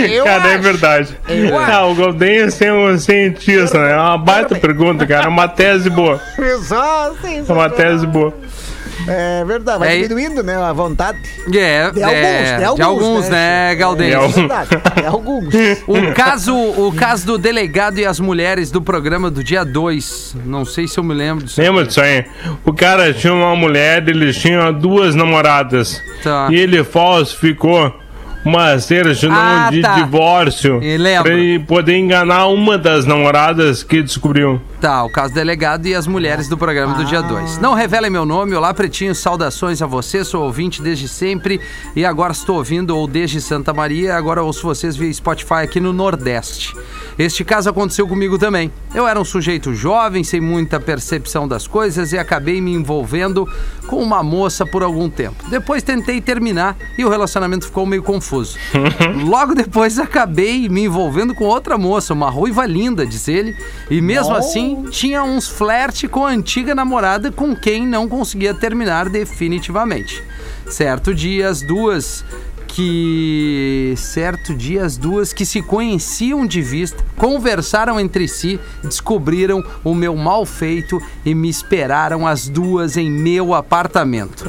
[0.09, 0.63] Eu cara, é acho.
[0.63, 1.17] verdade.
[1.27, 1.71] Eu acho.
[1.71, 3.93] Ah, o Golden é um cientista, né?
[3.93, 5.25] É uma baita pergunta, cara.
[5.25, 6.21] É uma tese boa.
[6.37, 8.33] Exato, É uma tese boa.
[9.07, 11.17] É verdade, vai É, diminuindo, né, a vontade.
[11.47, 14.29] É, De é, alguns, de alguns, de alguns, né, É Galdêncio?
[14.31, 15.53] verdade, de alguns.
[15.87, 20.35] O caso, o caso do delegado e as mulheres do programa do dia 2.
[20.45, 21.61] Não sei se eu me lembro disso.
[21.61, 22.25] Lembra disso aí?
[22.65, 26.01] O cara tinha uma mulher, eles tinham duas namoradas.
[26.23, 26.47] Tá.
[26.51, 27.93] E ele falsificou
[28.45, 29.95] uma certidão Ah, de tá.
[29.95, 34.61] divórcio E ele poder enganar uma das namoradas que descobriu.
[34.79, 37.57] Tá, o caso do delegado e as mulheres do programa do dia 2.
[37.57, 41.59] Não revelem meu nome, olá pretinho, saudações a você, sou ouvinte desde sempre
[41.95, 45.91] e agora estou ouvindo ou desde Santa Maria, agora ouço vocês via Spotify aqui no
[45.91, 46.75] Nordeste.
[47.17, 48.71] Este caso aconteceu comigo também.
[48.93, 53.47] Eu era um sujeito jovem, sem muita percepção das coisas e acabei me envolvendo
[53.87, 55.43] com uma moça por algum tempo.
[55.49, 58.26] Depois tentei terminar e o relacionamento ficou meio confuso.
[59.23, 63.55] Logo depois acabei me envolvendo com outra moça, uma ruiva linda, diz ele,
[63.89, 69.09] e mesmo assim tinha uns flerte com a antiga namorada com quem não conseguia terminar
[69.09, 70.23] definitivamente.
[70.69, 72.25] Certo dia as duas
[72.77, 79.95] que certo dia as duas que se conheciam de vista, conversaram entre si, descobriram o
[79.95, 84.47] meu mal feito e me esperaram as duas em meu apartamento.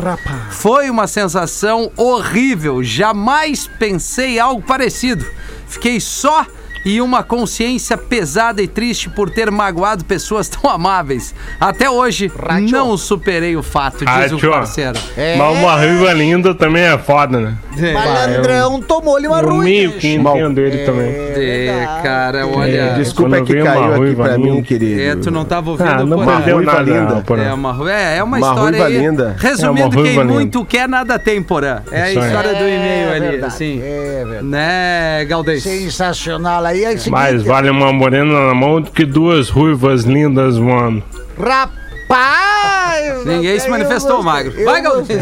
[0.51, 5.25] Foi uma sensação horrível, jamais pensei algo parecido.
[5.67, 6.47] Fiquei só
[6.89, 11.35] e uma consciência pesada e triste por ter magoado pessoas tão amáveis.
[11.61, 12.33] Até hoje
[12.71, 14.51] não superei o fato, diz o Racho.
[14.51, 14.99] parceiro.
[15.37, 17.55] Mas uma ruiva linda também é foda, né?
[17.93, 19.65] Malandrão tomou-lhe uma ruim.
[19.65, 21.09] meio que entendo ele também.
[21.11, 22.95] É, cara, olha.
[22.95, 24.51] Desculpa, é Quando que caiu aqui ruiva pra linda.
[24.53, 25.01] mim, querido.
[25.01, 26.37] É, tu não tava ouvindo Ah, não Porã.
[26.37, 27.25] perdeu ruiva nada, linda.
[27.29, 27.37] não.
[27.45, 28.99] É uma, é, é uma, Uma história ruiva aí.
[28.99, 29.37] linda.
[29.39, 31.83] Resumindo, É uma quem ruiva muito quer, nada tem, Porã.
[31.93, 32.19] É a aí.
[32.19, 33.81] história do e-mail É ali, assim.
[33.83, 34.45] É verdade.
[34.47, 35.63] Né, Galdês?
[35.63, 36.65] Sensacional.
[36.65, 40.57] Aí é o seguinte, Mais vale uma morena na mão do que duas ruivas lindas
[40.57, 41.03] voando.
[41.39, 43.25] Rapaz!
[43.25, 44.53] Ninguém se manifestou, Magro.
[44.65, 44.83] Vai.
[44.83, 45.21] Galdês.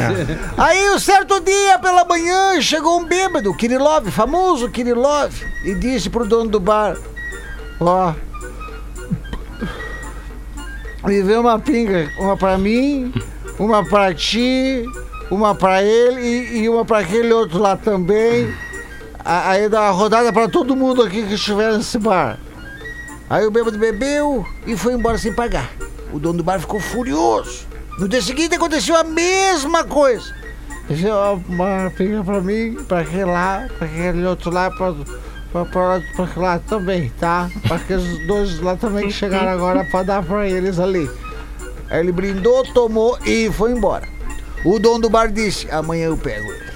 [0.57, 5.33] Aí, um certo dia, pela manhã, chegou um bêbado, Kirilov, famoso Kirilov,
[5.65, 6.97] e disse pro dono do bar:
[7.81, 8.13] Ó,
[11.05, 13.13] me vê uma pinga, uma pra mim,
[13.59, 14.85] uma pra ti,
[15.31, 18.53] uma pra ele e, e uma pra aquele outro lá também.
[19.29, 22.39] Aí dá uma rodada pra todo mundo aqui que estiver nesse bar.
[23.29, 25.69] Aí o bêbado bebeu e foi embora sem pagar.
[26.13, 27.67] O dono do bar ficou furioso.
[27.99, 30.33] No dia seguinte aconteceu a mesma coisa.
[30.89, 34.93] Disse, ó, uma pinga pra mim, pra aquele lá, pra aquele outro lá, pra,
[35.51, 37.51] pra, pra, pra aquele lá também, tá?
[37.67, 41.11] Pra aqueles dois lá também que chegaram agora pra dar pra eles ali.
[41.91, 44.07] Aí ele brindou, tomou e foi embora.
[44.65, 46.76] O dono do bar disse, amanhã eu pego ele.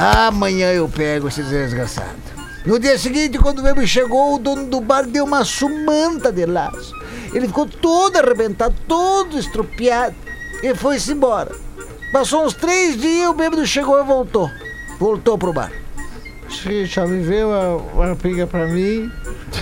[0.00, 2.16] Amanhã eu pego esse desgraçado.
[2.64, 6.46] No dia seguinte, quando o bebê chegou, o dono do bar deu uma sumanta de
[6.46, 6.94] laço.
[7.34, 10.16] Ele ficou todo arrebentado, todo estropiado
[10.62, 11.54] e foi-se embora.
[12.14, 14.50] Passou uns três dias, o bêbado chegou e voltou.
[14.98, 15.70] Voltou pro bar.
[16.86, 19.12] Já me veio uma, uma pinga pra mim,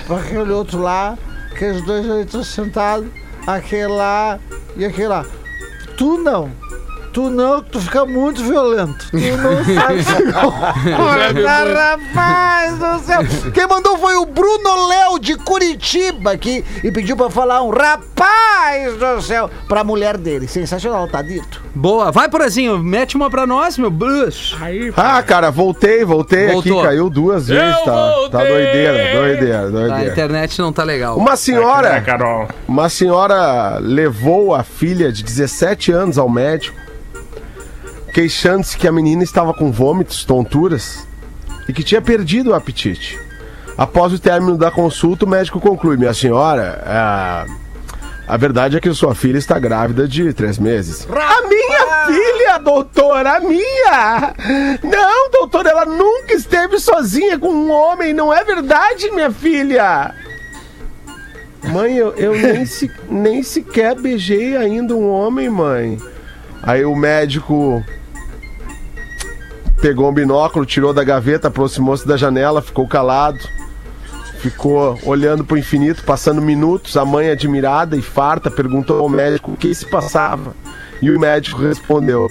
[0.07, 1.19] pra aquele outro lá,
[1.51, 3.11] aqueles dois ali estão sentados,
[3.45, 4.39] aquele lá
[4.77, 5.27] e aquele lá.
[5.97, 6.49] Tu não.
[7.13, 9.07] Tu não, tu fica muito violento.
[9.11, 10.13] Tu não sabe se
[11.75, 13.21] rapaz do céu.
[13.53, 18.95] Quem mandou foi o Bruno Léo de Curitiba aqui e pediu pra falar um rapaz
[18.97, 20.47] do céu pra mulher dele.
[20.47, 21.63] Sensacional, tá dito.
[21.75, 22.11] Boa.
[22.13, 22.79] Vai, Porazinho.
[22.79, 24.57] Mete uma pra nós, meu bruxo.
[24.97, 26.79] Ah, cara, voltei, voltei Voltou.
[26.81, 27.85] aqui, caiu duas vezes, tá?
[28.31, 28.49] Tá voltei!
[28.49, 30.13] doideira, doideira, A doideira.
[30.13, 31.17] internet não tá legal.
[31.17, 32.49] Uma É, senhora, Carol.
[32.67, 36.77] uma senhora levou a filha de 17 anos ao médico,
[38.13, 41.07] queixando-se que a menina estava com vômitos, tonturas
[41.69, 43.19] e que tinha perdido o apetite.
[43.77, 47.47] Após o término da consulta, o médico conclui: Minha senhora, a,
[48.27, 51.07] a verdade é que sua filha está grávida de três meses.
[51.09, 54.35] A minha filha, doutor, a minha!
[54.83, 60.13] Não, doutor, ela nunca esteve sozinha com um homem, não é verdade, minha filha?
[61.73, 65.99] Mãe, eu, eu nem, se, nem sequer beijei ainda um homem, mãe.
[66.63, 67.85] Aí o médico
[69.81, 73.39] pegou um binóculo, tirou da gaveta, aproximou-se da janela, ficou calado.
[74.39, 76.97] Ficou olhando pro infinito, passando minutos.
[76.97, 80.55] A mãe, admirada e farta, perguntou ao médico o que se passava.
[81.03, 82.31] E o médico respondeu: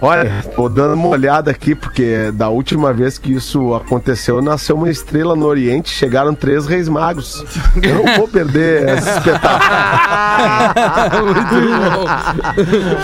[0.00, 4.88] Olha, tô dando uma olhada aqui, porque da última vez que isso aconteceu, nasceu uma
[4.88, 7.44] estrela no Oriente, chegaram três reis magos.
[7.82, 9.58] Eu não vou perder esse espetáculo.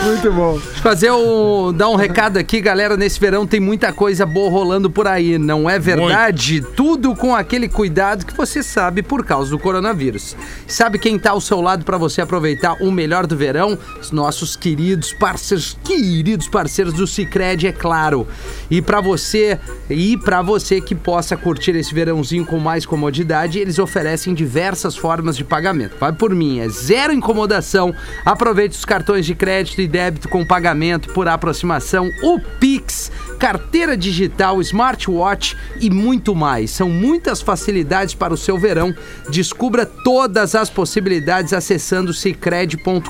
[0.07, 0.53] Muito bom.
[0.53, 2.97] Deixa eu fazer o, dar um recado aqui, galera.
[2.97, 6.61] Nesse verão tem muita coisa boa rolando por aí, não é verdade?
[6.61, 10.37] Tudo com aquele cuidado que você sabe por causa do coronavírus.
[10.67, 13.77] Sabe quem tá ao seu lado para você aproveitar o melhor do verão?
[14.01, 18.27] Os nossos queridos parceiros, queridos parceiros do Cicred, é claro.
[18.71, 19.59] E para você,
[19.89, 25.37] e para você que possa curtir esse verãozinho com mais comodidade, eles oferecem diversas formas
[25.37, 25.97] de pagamento.
[25.99, 27.95] Vai por mim, é zero incomodação.
[28.25, 34.61] Aproveite os cartões de crédito e débito com pagamento por aproximação, o Pix, carteira digital,
[34.61, 36.71] smartwatch e muito mais.
[36.71, 38.95] São muitas facilidades para o seu verão.
[39.29, 43.09] Descubra todas as possibilidades acessando cicred.com.br.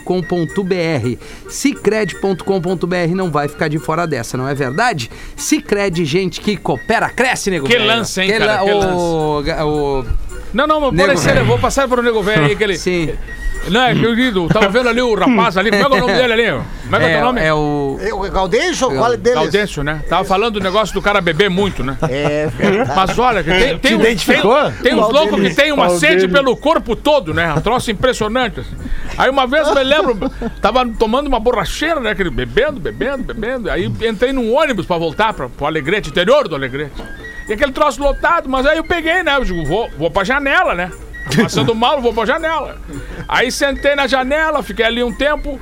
[1.49, 5.11] Cicred.com.br não vai ficar de fora dessa, não é verdade?
[5.37, 7.67] Cicred, gente que coopera, cresce, nego.
[7.67, 7.87] Que velho.
[7.87, 10.05] lance, hein, Que cara, la- que o, o-
[10.53, 11.39] Não, não, mas Nego velho.
[11.41, 12.77] eu vou passar pro nego velho aí, que ele.
[12.79, 13.13] Sim.
[13.71, 16.13] Não, é, querido, tava vendo ali o rapaz ali, como é que é o nome
[16.15, 16.63] dele ali?
[16.85, 17.41] Como é que é, o teu nome?
[17.41, 17.99] é o.
[18.01, 19.39] Eu, Gaudêncio, qual é deles?
[19.39, 20.03] Gaudêncio, né?
[20.09, 21.97] Tava falando do negócio do cara beber muito, né?
[22.09, 22.93] É verdade.
[22.95, 24.41] Mas olha, tem, tem, uns- tem,
[24.83, 27.53] tem uns loucos que tem uma Qual sede pelo corpo todo, né?
[27.55, 28.61] Um troço impressionante.
[28.61, 28.77] assim.
[29.17, 32.11] Aí uma vez eu me lembro, tava tomando uma borracheira, né?
[32.11, 33.71] Aquele bebendo, bebendo, bebendo.
[33.71, 36.93] Aí entrei num ônibus pra voltar pra, pro Alegrete, interior do Alegrete.
[37.49, 39.37] E aquele troço lotado, mas aí eu peguei, né?
[39.37, 40.91] Eu digo, vou, vou pra janela, né?
[41.41, 42.77] Passando mal, vou pra janela.
[43.27, 45.61] Aí sentei na janela, fiquei ali um tempo.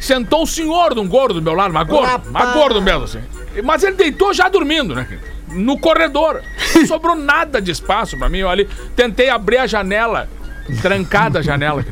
[0.00, 3.20] Sentou um senhor, um gordo do meu lado, mas gordo, mas gordo mesmo, assim.
[3.62, 5.06] Mas ele deitou já dormindo, né?
[5.48, 6.42] No corredor.
[6.74, 8.38] Não sobrou nada de espaço pra mim.
[8.38, 10.28] Eu ali tentei abrir a janela,
[10.80, 11.84] trancada a janela.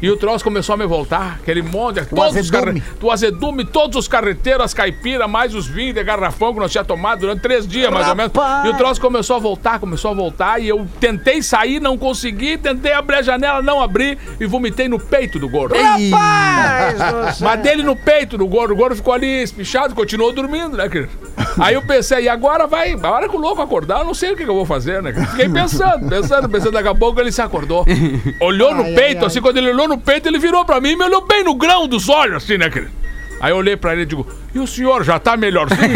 [0.00, 1.38] E o troço começou a me voltar.
[1.42, 2.80] Aquele monte, todos os azedume.
[2.80, 2.96] carre...
[3.02, 6.88] o azedume, todos os carreteiros, as caipiras, mais os vinhos de garrafão que nós tínhamos
[6.88, 8.32] tomado durante três dias, mais ou menos.
[8.32, 8.66] Rapaz.
[8.66, 10.60] E o troço começou a voltar, começou a voltar.
[10.60, 12.56] E eu tentei sair, não consegui.
[12.58, 14.18] Tentei abrir a janela, não abri.
[14.38, 15.74] E vomitei no peito do gordo.
[15.74, 20.88] Rapaz, Mas dele no peito do gordo, o gordo ficou ali espichado, continuou dormindo, né,
[20.88, 21.10] querido?
[21.58, 24.32] Aí eu pensei, e agora vai, a hora que o louco acordar, eu não sei
[24.32, 25.12] o que, que eu vou fazer, né?
[25.12, 27.84] Fiquei pensando, pensando, pensando, daqui a pouco ele se acordou.
[28.40, 30.90] Olhou no Ai, peito, ai, assim, quando ele olhou no peito, ele virou pra mim
[30.90, 32.92] e me olhou bem no grão dos olhos, assim, né, querido?
[33.40, 35.78] Aí eu olhei pra ele e digo, e o senhor já tá melhorzinho?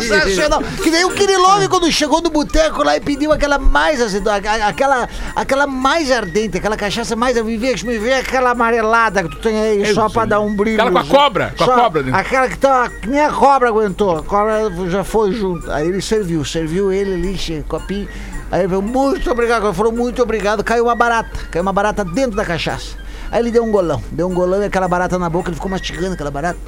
[0.00, 0.62] Sensacional.
[0.82, 4.68] Que nem o Kirilov quando chegou no boteco lá e pediu aquela mais a- a-
[4.68, 7.40] aquela, aquela mais ardente, aquela cachaça mais.
[7.42, 10.80] Me vê, me vê aquela amarelada que tu tem aí só pra dar um brilho.
[10.80, 12.18] Aquela com a cobra, com a Só cobra dentro.
[12.20, 12.90] Aquela que tá.
[13.00, 14.18] Que nem a cobra aguentou.
[14.18, 15.70] A cobra já foi junto.
[15.70, 18.08] Aí ele serviu, serviu ele ali, copinho.
[18.50, 19.66] Aí ele falou, muito obrigado.
[19.66, 20.64] Ele falou, muito obrigado.
[20.64, 21.30] Caiu uma barata.
[21.50, 22.96] Caiu uma barata dentro da cachaça.
[23.30, 24.02] Aí ele deu um golão.
[24.10, 26.58] Deu um golão e aquela barata na boca, ele ficou mastigando aquela barata.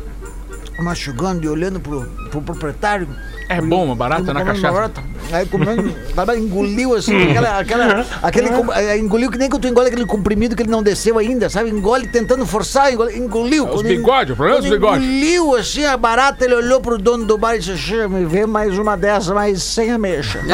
[0.79, 3.09] Mastigando e olhando pro, pro proprietário.
[3.51, 4.73] É bom, uma barata na Comendo uma cachaça.
[4.75, 5.03] barata.
[5.33, 9.89] Aí comendo, barata, engoliu assim, aquela, aquela, aquele, eh, engoliu que nem que tu engole
[9.89, 11.71] aquele comprimido que ele não desceu ainda, sabe?
[11.71, 13.65] Engole tentando forçar, engole, engoliu.
[13.67, 15.05] É os Quando bigode, o problema é os quando bigode.
[15.05, 18.47] Engoliu assim a barata, ele olhou pro dono do bar e disse: "Che, me vê
[18.47, 20.41] mais uma dessa, mas sem ameixa.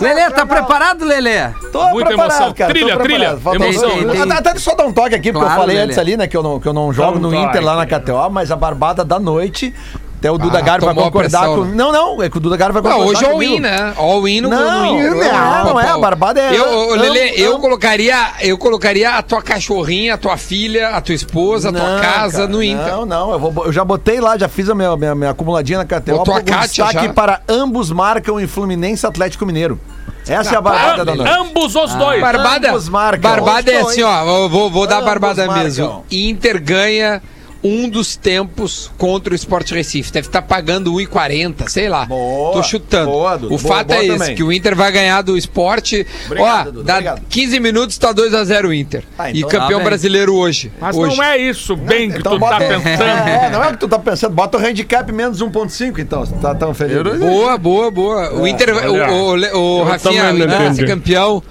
[0.00, 1.48] Lelê, tá preparado, Lelê?
[1.72, 2.54] Tô Muita preparado, emoção.
[2.54, 2.72] cara.
[2.72, 3.36] Trilha, trilha.
[3.36, 3.90] Falta Emoção.
[4.22, 5.86] Até, até só dar um toque aqui, porque eu falei Lelê.
[5.86, 7.86] antes ali, né, que eu não, que eu não jogo um no Inter lá na
[7.86, 9.74] KTO, mas a barbada da noite.
[10.18, 11.64] Até o Duda Ah, Gar vai concordar com.
[11.64, 11.72] né?
[11.74, 13.10] Não, não, é que o Duda Gar vai Não, concordar.
[13.10, 13.54] hoje é all comigo.
[13.56, 13.92] in, né?
[13.96, 17.58] All in no Não, no não, não é, a barbada é- Eu, amo- Lelê, eu
[17.58, 22.00] colocaria, eu colocaria a tua cachorrinha, a tua filha, a tua esposa, a tua Não,
[22.00, 22.86] casa cara, no Inter.
[22.86, 25.78] Não, não, eu, vou- eu já botei lá, já fiz a minha, minha, minha acumuladinha
[25.78, 26.18] na KTO.
[26.18, 27.12] Botou a Kátia destaque já?
[27.12, 29.80] para ambos marcam em Fluminense Atlético Mineiro.
[30.28, 31.30] Essa é a barbada da noite.
[31.32, 32.20] ambos os dois.
[32.20, 33.30] Barbada, Ambos marcam.
[33.30, 33.92] barbada é Os dois.
[33.92, 35.64] assim, ó, eu vou, vou dar a Ambos barbada marcam.
[35.64, 36.04] mesmo.
[36.10, 37.22] Inter ganha
[37.64, 40.10] um dos tempos contra o Sport Recife.
[40.12, 42.04] Deve estar pagando 1,40, sei lá.
[42.06, 43.10] Boa, Tô chutando.
[43.10, 43.54] boa, Dudu.
[43.54, 44.34] o Boa, fato boa é esse, também.
[44.34, 46.06] que o Inter vai ganhar do esporte.
[46.26, 47.22] Obrigado, Ó, Dudu, dá obrigado.
[47.28, 49.04] 15 minutos, tá 2x0 o Inter.
[49.18, 49.84] Ah, e então- campeão Tá bem.
[49.84, 50.72] brasileiro hoje.
[50.80, 51.16] Mas hoje.
[51.16, 53.02] não é isso bem que Então tu tá bota- pensando.
[53.02, 54.34] É, não é o que tu tá pensando.
[54.34, 56.26] Bota o handicap menos 1.5, então.
[56.26, 57.00] se Tá tão feliz.
[57.18, 58.34] Boa, boa, boa.
[58.34, 61.42] O Inter, olha, o, o, o eu Rafinha, o não Inter vai ser campeão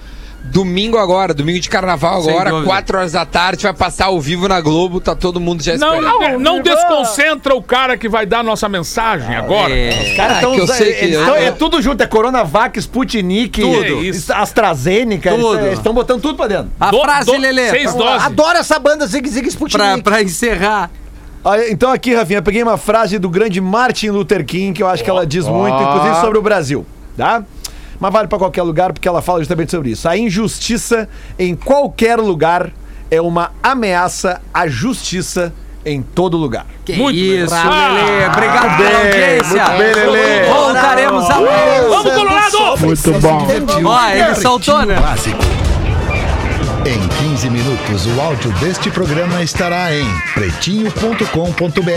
[0.52, 2.66] domingo agora, domingo de carnaval agora, dúvida.
[2.68, 5.94] 4 horas da tarde, vai passar ao vivo na Globo, tá todo mundo já Não,
[5.94, 6.20] esperando.
[6.32, 9.72] não, não desconcentra o cara que vai dar a nossa mensagem agora.
[9.74, 10.14] É.
[10.14, 12.06] Cara, Ah, tão que eu usa- sei que- eles tão- Ah, é tudo junto, é
[12.06, 13.84] Coronavac, Sputnik, Tudo.
[13.84, 14.32] É.
[14.34, 15.58] AstraZeneca, eles- Tudo.
[15.60, 16.70] eles estão botando tudo pra dentro.
[16.78, 17.70] A Do- frase, do- Lelê.
[17.70, 18.26] Seis pra- doses.
[18.26, 19.76] Adoro essa banda Zig Zig Sputnik.
[19.82, 20.90] Pra, pra encerrar.
[21.44, 24.86] Olha, Então aqui, Rafinha, eu peguei uma frase do grande Martin Luther King, que eu
[24.86, 26.86] acho que ela diz muito, inclusive sobre o Brasil,
[27.16, 27.42] tá?
[28.02, 30.08] Mas vale pra qualquer lugar porque ela fala justamente sobre isso.
[30.08, 32.70] A injustiça em qualquer lugar
[33.08, 35.52] é uma ameaça à justiça
[35.86, 36.66] em todo lugar.
[36.84, 38.26] Que Muito isso, Ah, Lelê.
[38.26, 39.64] Obrigado pela audiência.
[39.68, 40.44] muito bem, Lelê.
[40.52, 41.88] Voltaremos amanhã.
[41.88, 42.80] Vamos, Colorado!
[42.80, 43.46] Muito bom.
[43.88, 44.96] Ó, ele soltou, né?
[44.98, 45.38] Básico.
[46.84, 51.90] Em 15 minutos, o áudio deste programa estará em pretinho.com.br